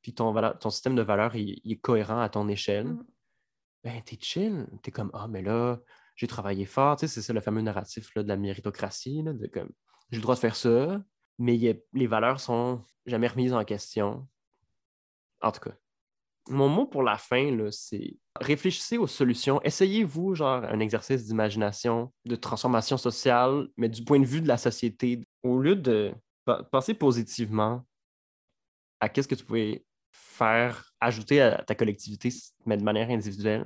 [0.02, 1.04] puis ton, valeur- ton système de
[1.34, 3.04] il, il est cohérent à ton échelle, Mm.
[3.84, 4.66] ben t'es chill.
[4.82, 5.80] T'es comme Ah, mais là,
[6.14, 6.96] j'ai travaillé fort.
[6.96, 9.70] Tu sais, c'est ça le fameux narratif là, de la méritocratie, là, de comme
[10.10, 11.02] j'ai le droit de faire ça,
[11.38, 14.26] mais il y a- les valeurs sont jamais remises en question.
[15.42, 15.76] En tout cas.
[16.48, 19.60] Mon mot pour la fin, c'est réfléchissez aux solutions.
[19.62, 24.56] Essayez-vous, genre, un exercice d'imagination, de transformation sociale, mais du point de vue de la
[24.56, 25.26] société.
[25.46, 26.12] Au lieu de
[26.44, 27.84] pe- penser positivement
[29.00, 32.30] à qu'est-ce que tu pouvais faire, ajouter à ta collectivité,
[32.64, 33.64] mais de manière individuelle,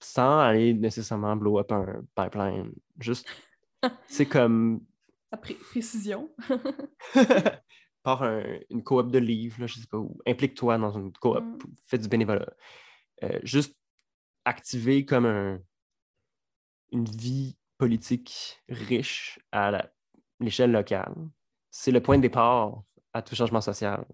[0.00, 2.72] sans aller nécessairement blow up un pipeline.
[2.98, 3.26] Juste,
[4.08, 4.84] c'est comme
[5.30, 6.34] La pré- précision.
[8.02, 10.18] par un- une coop de livres, là, je sais pas où.
[10.26, 11.58] Implique-toi dans une coop, Mm.
[11.86, 12.52] fais du bénévolat.
[13.22, 13.76] Euh, juste
[14.44, 15.60] activer comme un-
[16.90, 19.92] une vie politique riche à la-
[20.42, 21.14] l'échelle locale.
[21.70, 22.82] C'est le point de départ
[23.12, 24.04] à tout changement social.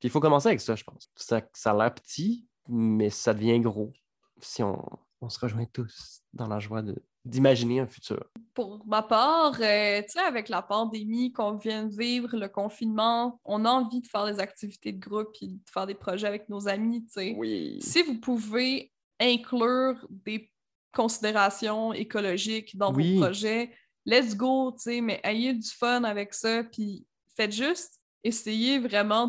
[0.00, 1.10] Puis il faut commencer avec ça, je pense.
[1.16, 3.92] Ça, ça a l'air petit, mais ça devient gros
[4.40, 4.82] si on,
[5.20, 8.22] on se rejoint tous dans la joie de- d'imaginer un futur.
[8.52, 13.40] Pour ma part, euh, tu sais, avec la pandémie qu'on vient de vivre, le confinement,
[13.44, 16.48] on a envie de faire des activités de groupe et de faire des projets avec
[16.50, 17.34] nos amis, tu sais.
[17.38, 17.78] Oui.
[17.80, 20.50] Si vous pouvez inclure des
[20.94, 23.14] considérations écologiques dans Oui.
[23.14, 23.70] vos projets,
[24.06, 29.26] let's go, tu sais, mais ayez du fun avec ça, puis faites juste essayer vraiment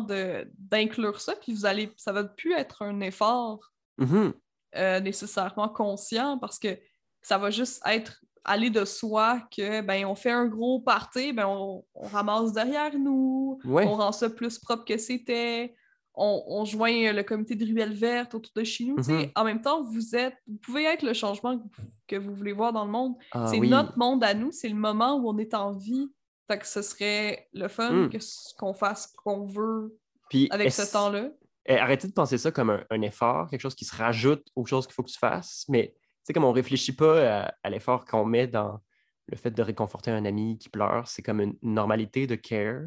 [0.58, 4.32] d'inclure ça, puis vous allez, ça va plus être un effort Mhm.
[4.76, 6.78] euh, nécessairement conscient parce que
[7.22, 11.46] ça va juste être aller de soi que ben on fait un gros party, ben
[11.46, 13.84] on, on ramasse derrière nous, Ouais.
[13.86, 15.74] on rend ça plus propre que c'était,
[16.16, 19.02] on, on joint le comité de ruelle verte autour de chez nous.
[19.02, 19.12] sais.
[19.12, 19.30] Mhm.
[19.34, 21.60] En même temps, vous êtes, vous pouvez être le changement
[22.08, 23.14] que vous, voulez voir dans le monde.
[23.32, 23.68] Ah c'est oui.
[23.68, 26.10] notre monde à nous, c'est le moment où on est en vie.
[26.48, 28.10] Fait que ce serait le fun Mm.
[28.58, 29.98] qu'on fasse ce qu'on veut
[30.30, 31.28] Puis avec ce temps-là.
[31.66, 34.64] Eh, arrêtez de penser ça comme un, un effort, quelque chose qui se rajoute aux
[34.64, 37.70] choses qu'il faut que tu fasses, mais tu sais, comme on réfléchit pas à, à
[37.70, 38.78] l'effort qu'on met dans
[39.26, 42.82] le fait de réconforter un ami qui pleure, c'est comme une normalité de care.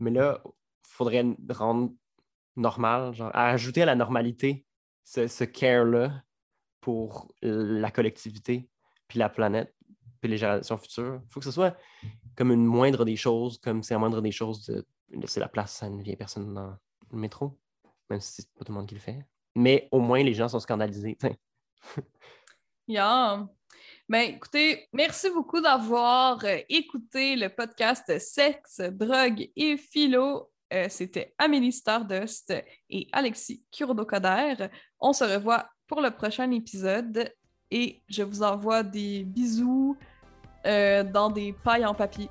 [0.00, 0.50] Mais là, il
[0.88, 1.92] faudrait rendre
[2.56, 4.64] normal, genre, à ajouter à la normalité
[5.04, 6.22] ce, ce care-là
[6.80, 8.68] pour la collectivité,
[9.08, 9.74] puis la planète,
[10.20, 11.20] puis les générations futures.
[11.24, 11.76] Il faut que ce soit
[12.36, 15.82] comme une moindre des choses, comme c'est la moindre des choses de laisser la place
[15.82, 16.76] à une vieille personne dans
[17.10, 17.58] le métro
[18.10, 19.24] même si c'est pas tout le monde qui le fait.
[19.54, 21.16] Mais au moins, les gens sont scandalisés.
[22.88, 23.48] Yeah.
[24.08, 30.49] Ben, écoutez, merci beaucoup d'avoir euh, écouté le podcast Sexe, drogue et philo.
[30.72, 32.54] Euh, C'était Amélie Stardust
[32.88, 34.68] et Alexis Kurodo-Coder.
[35.00, 37.32] On se revoit pour le prochain épisode
[37.70, 39.96] et je vous envoie des bisous
[40.66, 42.28] euh, dans des pailles en papier.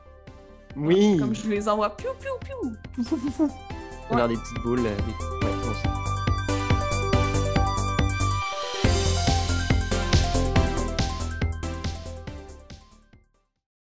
[0.75, 1.17] Oui!
[1.17, 1.95] Comme je vous les envoie.
[1.97, 3.49] Piou, piou, piou.
[4.11, 4.85] Dans des petites boules.
[4.85, 5.58] euh, des- ouais.